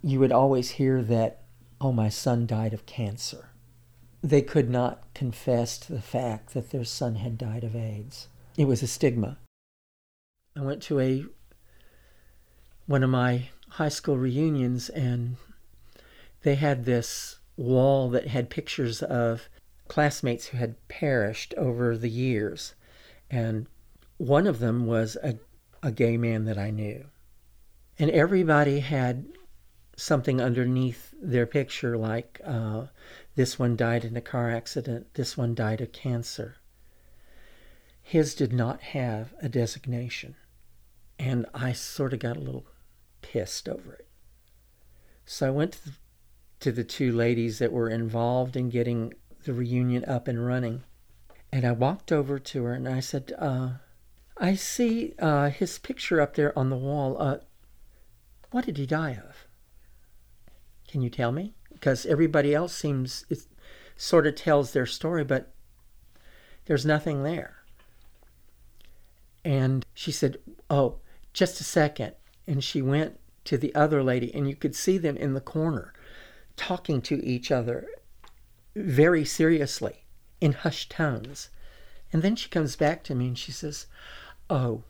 you 0.02 0.20
would 0.20 0.32
always 0.32 0.72
hear 0.72 1.04
that, 1.04 1.42
oh, 1.80 1.92
my 1.92 2.10
son 2.10 2.48
died 2.48 2.74
of 2.74 2.88
cancer. 2.88 3.50
They 4.24 4.42
could 4.42 4.72
not 4.72 5.04
confess 5.14 5.78
to 5.80 5.94
the 5.94 6.02
fact 6.02 6.56
that 6.56 6.72
their 6.72 6.84
son 6.84 7.16
had 7.16 7.38
died 7.38 7.64
of 7.64 7.76
AIDS. 7.76 8.28
It 8.58 8.66
was 8.66 8.82
a 8.82 8.88
stigma. 8.88 9.38
I 10.56 10.62
went 10.62 10.82
to 10.84 11.00
a 11.00 11.26
one 12.88 13.04
of 13.04 13.10
my 13.12 13.50
high 13.70 13.90
school 13.90 14.18
reunions 14.18 14.90
and 14.90 15.36
they 16.42 16.56
had 16.56 16.86
this 16.86 17.38
wall 17.58 18.10
that 18.10 18.28
had 18.28 18.50
pictures 18.50 19.02
of 19.02 19.50
classmates 19.88 20.48
who 20.48 20.58
had 20.58 20.88
perished 20.88 21.54
over 21.56 21.98
the 21.98 22.10
years. 22.10 22.76
And 23.30 23.68
one 24.18 24.48
of 24.48 24.60
them 24.60 24.86
was 24.86 25.18
a, 25.24 25.40
a 25.84 25.92
gay 25.92 26.18
man 26.18 26.46
that 26.46 26.58
I 26.58 26.72
knew. 26.72 27.06
And 27.98 28.12
everybody 28.12 28.80
had 28.80 29.26
something 29.96 30.42
underneath 30.42 31.14
their 31.22 31.46
picture, 31.46 31.98
like 31.98 32.42
uh, 32.44 32.88
this 33.36 33.58
one 33.58 33.76
died 33.76 34.04
in 34.04 34.18
a 34.18 34.22
car 34.22 34.50
accident, 34.52 35.14
this 35.14 35.38
one 35.38 35.56
died 35.56 35.82
of 35.82 35.92
cancer. 35.92 36.58
His 38.02 38.36
did 38.36 38.54
not 38.54 38.82
have 38.82 39.34
a 39.42 39.50
designation. 39.50 40.36
And 41.18 41.46
I 41.54 41.72
sort 41.72 42.14
of 42.14 42.20
got 42.20 42.38
a 42.38 42.42
little 42.42 42.68
pissed 43.22 43.70
over 43.70 43.94
it. 43.94 44.08
So 45.26 45.48
I 45.48 45.50
went 45.50 45.74
to 45.74 45.86
the, 45.86 45.92
to 46.66 46.72
the 46.72 46.84
two 46.84 47.12
ladies 47.12 47.60
that 47.60 47.72
were 47.72 47.92
involved 47.92 48.58
in 48.58 48.72
getting 48.72 49.14
the 49.44 49.54
reunion 49.54 50.04
up 50.06 50.28
and 50.28 50.48
running. 50.48 50.82
And 51.52 51.64
I 51.64 51.72
walked 51.72 52.12
over 52.12 52.40
to 52.40 52.64
her 52.64 52.74
and 52.74 52.90
I 52.90 53.02
said, 53.02 53.34
uh, 53.38 53.74
I 54.36 54.56
see 54.56 55.14
uh, 55.20 55.52
his 55.52 55.78
picture 55.78 56.20
up 56.20 56.34
there 56.34 56.58
on 56.58 56.72
the 56.72 56.76
wall. 56.76 57.18
Uh, 57.22 57.38
what 58.50 58.66
did 58.66 58.78
he 58.78 58.88
die 58.88 59.12
of? 59.12 59.46
Can 60.88 61.04
you 61.04 61.12
tell 61.12 61.32
me? 61.32 61.54
Because 61.72 62.04
everybody 62.08 62.56
else 62.56 62.74
seems, 62.74 63.28
it 63.30 63.46
sort 63.96 64.26
of 64.26 64.34
tells 64.34 64.74
their 64.74 64.88
story, 64.88 65.24
but 65.24 65.54
there's 66.66 66.84
nothing 66.84 67.22
there. 67.22 67.58
And 69.44 69.86
she 69.94 70.12
said, 70.12 70.38
Oh, 70.72 70.96
just 71.32 71.62
a 71.62 71.64
second. 71.64 72.16
And 72.48 72.64
she 72.64 72.82
went 72.82 73.20
to 73.44 73.56
the 73.56 73.76
other 73.76 74.02
lady, 74.02 74.34
and 74.34 74.50
you 74.50 74.56
could 74.56 74.76
see 74.76 74.98
them 74.98 75.16
in 75.16 75.36
the 75.36 75.42
corner 75.42 75.94
talking 76.56 77.02
to 77.04 77.24
each 77.26 77.52
other 77.52 77.88
very 78.76 79.26
seriously 79.26 80.06
in 80.42 80.54
hushed 80.54 80.92
tones. 80.92 81.50
And 82.12 82.22
then 82.22 82.36
she 82.36 82.50
comes 82.50 82.76
back 82.76 83.04
to 83.06 83.16
me 83.16 83.28
and 83.28 83.38
she 83.38 83.52
says, 83.52 83.88
Oh, 84.50 84.84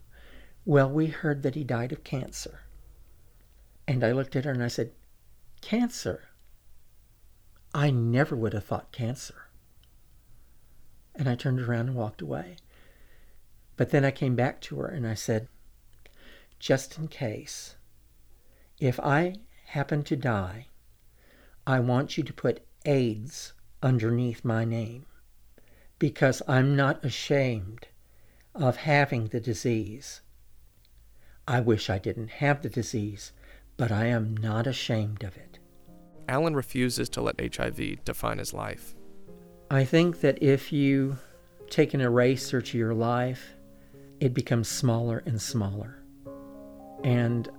well, 0.65 0.89
we 0.89 1.08
heard 1.08 1.43
that 1.43 1.56
he 1.56 1.63
died 1.63 1.91
of 1.91 2.04
cancer. 2.04 2.62
And 3.88 4.04
I 4.04 4.12
looked 4.12 4.36
at 4.36 4.45
her 4.45 4.51
and 4.51 4.63
I 4.63 4.67
said, 4.67 4.91
Cancer? 5.62 6.30
I 7.73 7.91
never 7.91 8.36
would 8.36 8.54
have 8.54 8.65
thought 8.65 8.91
cancer. 8.91 9.49
And 11.13 11.30
I 11.30 11.36
turned 11.36 11.60
around 11.60 11.88
and 11.88 11.95
walked 11.95 12.21
away. 12.21 12.58
But 13.78 13.89
then 13.89 14.06
I 14.06 14.12
came 14.12 14.36
back 14.36 14.62
to 14.62 14.80
her 14.80 14.88
and 14.88 15.06
I 15.06 15.13
said, 15.13 15.47
just 16.60 16.97
in 16.97 17.08
case, 17.08 17.75
if 18.80 18.99
I 18.99 19.36
happen 19.65 20.04
to 20.04 20.15
die, 20.15 20.67
I 21.67 21.80
want 21.80 22.17
you 22.17 22.23
to 22.23 22.34
put 22.34 22.65
AIDS 22.86 23.54
underneath 23.82 24.45
my 24.45 24.65
name 24.65 25.06
because 25.97 26.41
I'm 26.47 26.75
not 26.75 27.04
ashamed 27.04 27.88
of 28.54 28.78
having 28.78 29.28
the 29.28 29.39
disease. 29.39 30.21
I 31.47 31.62
wish 31.62 31.89
I 31.89 31.97
didn't 31.97 32.30
have 32.30 32.62
the 32.62 32.69
disease, 32.69 33.32
but 33.78 33.91
I 33.91 34.06
am 34.06 34.38
not 34.38 34.67
ashamed 34.67 35.23
of 35.23 35.36
it. 35.38 35.60
Alan 36.28 36.56
refuses 36.56 37.10
to 37.10 37.21
let 37.21 37.56
HIV 37.56 38.04
define 38.06 38.38
his 38.38 38.54
life. 38.54 38.95
I 39.71 39.86
think 39.86 40.21
that 40.21 40.41
if 40.43 40.71
you 40.71 41.17
take 41.69 41.93
an 41.93 42.01
eraser 42.01 42.62
to 42.62 42.78
your 42.78 42.93
life, 42.93 43.56
it 44.19 44.34
becomes 44.34 44.67
smaller 44.67 45.23
and 45.25 45.41
smaller. 45.41 45.97
And 47.04 47.49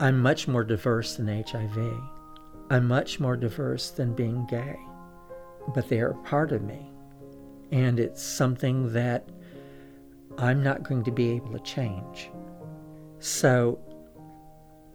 I'm 0.00 0.18
much 0.20 0.48
more 0.48 0.64
diverse 0.64 1.16
than 1.16 1.28
HIV. 1.28 2.17
I'm 2.70 2.86
much 2.86 3.18
more 3.18 3.36
diverse 3.36 3.90
than 3.90 4.14
being 4.14 4.46
gay. 4.46 4.78
But 5.74 5.88
they 5.88 6.00
are 6.00 6.14
part 6.24 6.52
of 6.52 6.62
me. 6.62 6.90
And 7.70 7.98
it's 7.98 8.22
something 8.22 8.92
that 8.92 9.28
I'm 10.36 10.62
not 10.62 10.82
going 10.82 11.04
to 11.04 11.10
be 11.10 11.30
able 11.30 11.52
to 11.52 11.58
change. 11.60 12.30
So 13.20 13.78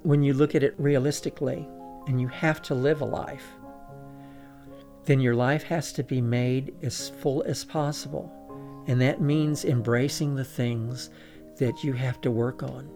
when 0.04 0.22
you 0.22 0.34
look 0.34 0.56
at 0.56 0.64
it 0.64 0.76
realistically 0.78 1.68
and 2.08 2.22
you 2.22 2.28
have 2.28 2.62
to 2.64 2.76
live 2.76 3.02
a 3.02 3.06
life, 3.06 3.46
then 5.06 5.20
your 5.20 5.36
life 5.36 5.64
has 5.64 5.92
to 5.94 6.04
be 6.04 6.22
made 6.22 6.74
as 6.82 7.10
full 7.10 7.44
as 7.44 7.66
possible. 7.66 8.32
And 8.88 9.02
that 9.02 9.22
means 9.22 9.66
embracing 9.66 10.36
the 10.36 10.46
things 10.46 11.10
that 11.58 11.84
you 11.84 11.94
have 11.94 12.22
to 12.22 12.32
work 12.32 12.64
on. 12.64 12.90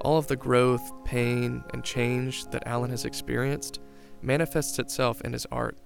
All 0.00 0.18
of 0.18 0.26
the 0.26 0.36
growth, 0.36 0.92
pain, 1.04 1.62
and 1.72 1.84
change 1.84 2.46
that 2.46 2.66
Alan 2.66 2.90
has 2.90 3.04
experienced 3.04 3.80
manifests 4.22 4.78
itself 4.78 5.20
in 5.22 5.32
his 5.32 5.46
art. 5.50 5.76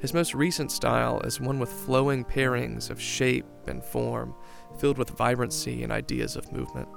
His 0.00 0.14
most 0.14 0.34
recent 0.34 0.72
style 0.72 1.20
is 1.20 1.40
one 1.40 1.58
with 1.58 1.70
flowing 1.70 2.24
pairings 2.24 2.88
of 2.88 3.00
shape 3.00 3.46
and 3.66 3.84
form, 3.84 4.34
filled 4.78 4.96
with 4.96 5.10
vibrancy 5.10 5.82
and 5.82 5.92
ideas 5.92 6.36
of 6.36 6.50
movement. 6.52 6.88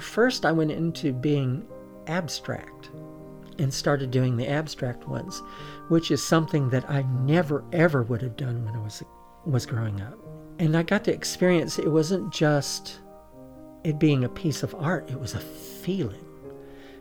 First, 0.00 0.46
I 0.46 0.52
went 0.52 0.70
into 0.70 1.12
being 1.12 1.66
abstract 2.06 2.90
and 3.58 3.72
started 3.72 4.10
doing 4.10 4.36
the 4.36 4.48
abstract 4.48 5.06
ones, 5.06 5.42
which 5.88 6.10
is 6.10 6.24
something 6.26 6.70
that 6.70 6.88
I 6.88 7.02
never 7.02 7.64
ever 7.72 8.02
would 8.02 8.22
have 8.22 8.36
done 8.36 8.64
when 8.64 8.74
I 8.74 8.82
was 8.82 9.02
was 9.44 9.66
growing 9.66 10.00
up. 10.00 10.18
And 10.58 10.76
I 10.76 10.82
got 10.82 11.04
to 11.04 11.12
experience 11.12 11.78
it 11.78 11.90
wasn't 11.90 12.32
just 12.32 13.00
it 13.84 13.98
being 13.98 14.24
a 14.24 14.28
piece 14.28 14.62
of 14.62 14.74
art, 14.76 15.10
it 15.10 15.18
was 15.18 15.34
a 15.34 15.40
feeling. 15.40 16.24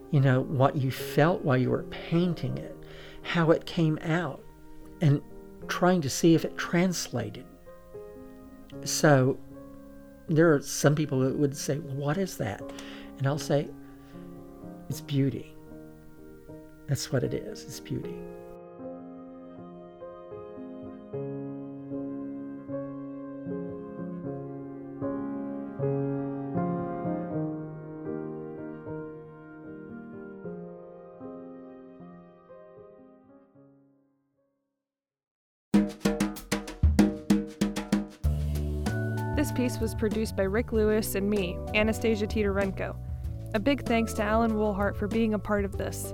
You 0.09 0.19
know, 0.19 0.41
what 0.41 0.75
you 0.75 0.91
felt 0.91 1.43
while 1.43 1.57
you 1.57 1.69
were 1.69 1.83
painting 1.83 2.57
it, 2.57 2.75
how 3.23 3.51
it 3.51 3.65
came 3.65 3.97
out, 4.01 4.43
and 5.01 5.21
trying 5.67 6.01
to 6.01 6.09
see 6.09 6.35
if 6.35 6.45
it 6.45 6.57
translated. 6.57 7.45
So 8.83 9.37
there 10.27 10.53
are 10.53 10.61
some 10.61 10.95
people 10.95 11.19
that 11.21 11.37
would 11.37 11.55
say, 11.55 11.77
well, 11.77 11.95
What 11.95 12.17
is 12.17 12.37
that? 12.37 12.61
And 13.17 13.27
I'll 13.27 13.37
say, 13.37 13.67
It's 14.89 15.01
beauty. 15.01 15.55
That's 16.87 17.11
what 17.11 17.23
it 17.23 17.33
is, 17.33 17.63
it's 17.63 17.79
beauty. 17.79 18.15
This 39.71 39.79
was 39.79 39.95
produced 39.95 40.35
by 40.35 40.43
Rick 40.43 40.73
Lewis 40.73 41.15
and 41.15 41.29
me, 41.29 41.55
Anastasiya 41.73 42.27
Titarenko. 42.27 42.93
A 43.53 43.59
big 43.59 43.85
thanks 43.85 44.11
to 44.15 44.21
Alan 44.21 44.51
Woellhart 44.51 44.97
for 44.97 45.07
being 45.07 45.33
a 45.33 45.39
part 45.39 45.63
of 45.63 45.77
this. 45.77 46.13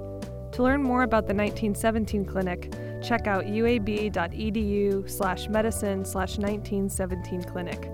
To 0.51 0.61
learn 0.61 0.83
more 0.83 1.01
about 1.01 1.25
the 1.25 1.33
1917 1.33 2.23
clinic, 2.23 2.71
check 3.01 3.25
out 3.25 3.45
uab.edu 3.45 5.09
slash 5.09 5.47
medicine 5.47 6.05
slash 6.05 6.37
1917 6.37 7.45
clinic. 7.45 7.89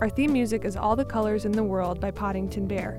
Our 0.00 0.08
theme 0.08 0.32
music 0.32 0.64
is 0.64 0.74
All 0.74 0.96
the 0.96 1.04
Colors 1.04 1.44
in 1.44 1.52
the 1.52 1.62
World 1.62 2.00
by 2.00 2.10
Podington 2.10 2.66
Bear. 2.66 2.98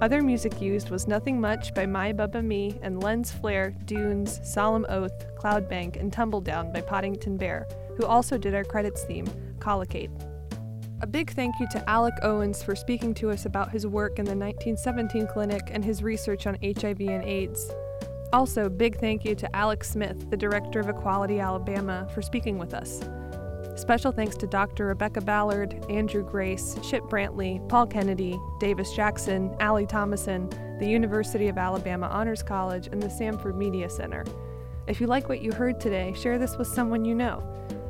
Other 0.00 0.22
music 0.22 0.62
used 0.62 0.88
was 0.88 1.06
Nothing 1.06 1.38
Much 1.38 1.74
by 1.74 1.84
My 1.84 2.14
Bubba 2.14 2.42
Mi 2.42 2.78
and 2.80 3.02
Lens 3.02 3.30
Flare, 3.30 3.74
Dunes, 3.84 4.40
Solemn 4.42 4.86
Oath, 4.88 5.36
Cloud 5.36 5.68
Bank, 5.68 5.98
and 5.98 6.10
Tumbledown 6.10 6.72
by 6.72 6.80
Podington 6.80 7.36
Bear, 7.36 7.68
who 7.98 8.06
also 8.06 8.38
did 8.38 8.54
our 8.54 8.64
credits 8.64 9.04
theme, 9.04 9.26
Collocate. 9.60 10.10
A 11.02 11.06
big 11.06 11.30
thank 11.32 11.60
you 11.60 11.66
to 11.72 11.90
Alec 11.90 12.14
Owens 12.22 12.62
for 12.62 12.74
speaking 12.74 13.12
to 13.14 13.30
us 13.30 13.44
about 13.44 13.70
his 13.70 13.86
work 13.86 14.18
in 14.18 14.24
the 14.24 14.30
1917 14.30 15.26
clinic 15.26 15.60
and 15.70 15.84
his 15.84 16.02
research 16.02 16.46
on 16.46 16.56
HIV 16.64 17.00
and 17.00 17.22
AIDS. 17.22 17.70
Also, 18.32 18.70
big 18.70 18.98
thank 18.98 19.22
you 19.22 19.34
to 19.34 19.54
Alex 19.54 19.90
Smith, 19.90 20.30
the 20.30 20.38
director 20.38 20.80
of 20.80 20.88
Equality 20.88 21.38
Alabama, 21.38 22.08
for 22.14 22.22
speaking 22.22 22.56
with 22.56 22.72
us. 22.72 23.02
Special 23.76 24.10
thanks 24.10 24.36
to 24.36 24.46
Dr. 24.46 24.86
Rebecca 24.86 25.20
Ballard, 25.20 25.84
Andrew 25.90 26.24
Grace, 26.24 26.78
Chip 26.82 27.02
Brantley, 27.04 27.66
Paul 27.68 27.86
Kennedy, 27.86 28.40
Davis 28.58 28.90
Jackson, 28.94 29.54
Ally 29.60 29.84
Thomasson, 29.84 30.48
the 30.78 30.88
University 30.88 31.48
of 31.48 31.58
Alabama 31.58 32.06
Honors 32.06 32.42
College, 32.42 32.86
and 32.86 33.02
the 33.02 33.08
Samford 33.08 33.54
Media 33.54 33.90
Center. 33.90 34.24
If 34.86 35.02
you 35.02 35.08
like 35.08 35.28
what 35.28 35.42
you 35.42 35.52
heard 35.52 35.78
today, 35.78 36.14
share 36.16 36.38
this 36.38 36.56
with 36.56 36.68
someone 36.68 37.04
you 37.04 37.14
know. 37.14 37.42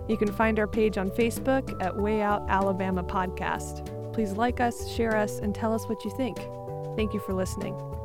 You 0.09 0.16
can 0.16 0.33
find 0.33 0.59
our 0.59 0.66
page 0.69 0.99
on 0.99 1.11
Facebook 1.11 1.83
at 1.83 1.97
Way 1.97 2.23
Out 2.23 2.45
Alabama 2.49 3.03
Podcast. 3.03 3.85
Please 4.12 4.33
like 4.33 4.61
us, 4.61 4.88
share 4.88 5.16
us, 5.16 5.40
and 5.40 5.55
tell 5.55 5.75
us 5.75 5.88
what 5.88 6.05
you 6.05 6.11
think. 6.16 6.38
Thank 6.97 7.12
you 7.12 7.21
for 7.21 7.35
listening. 7.35 7.95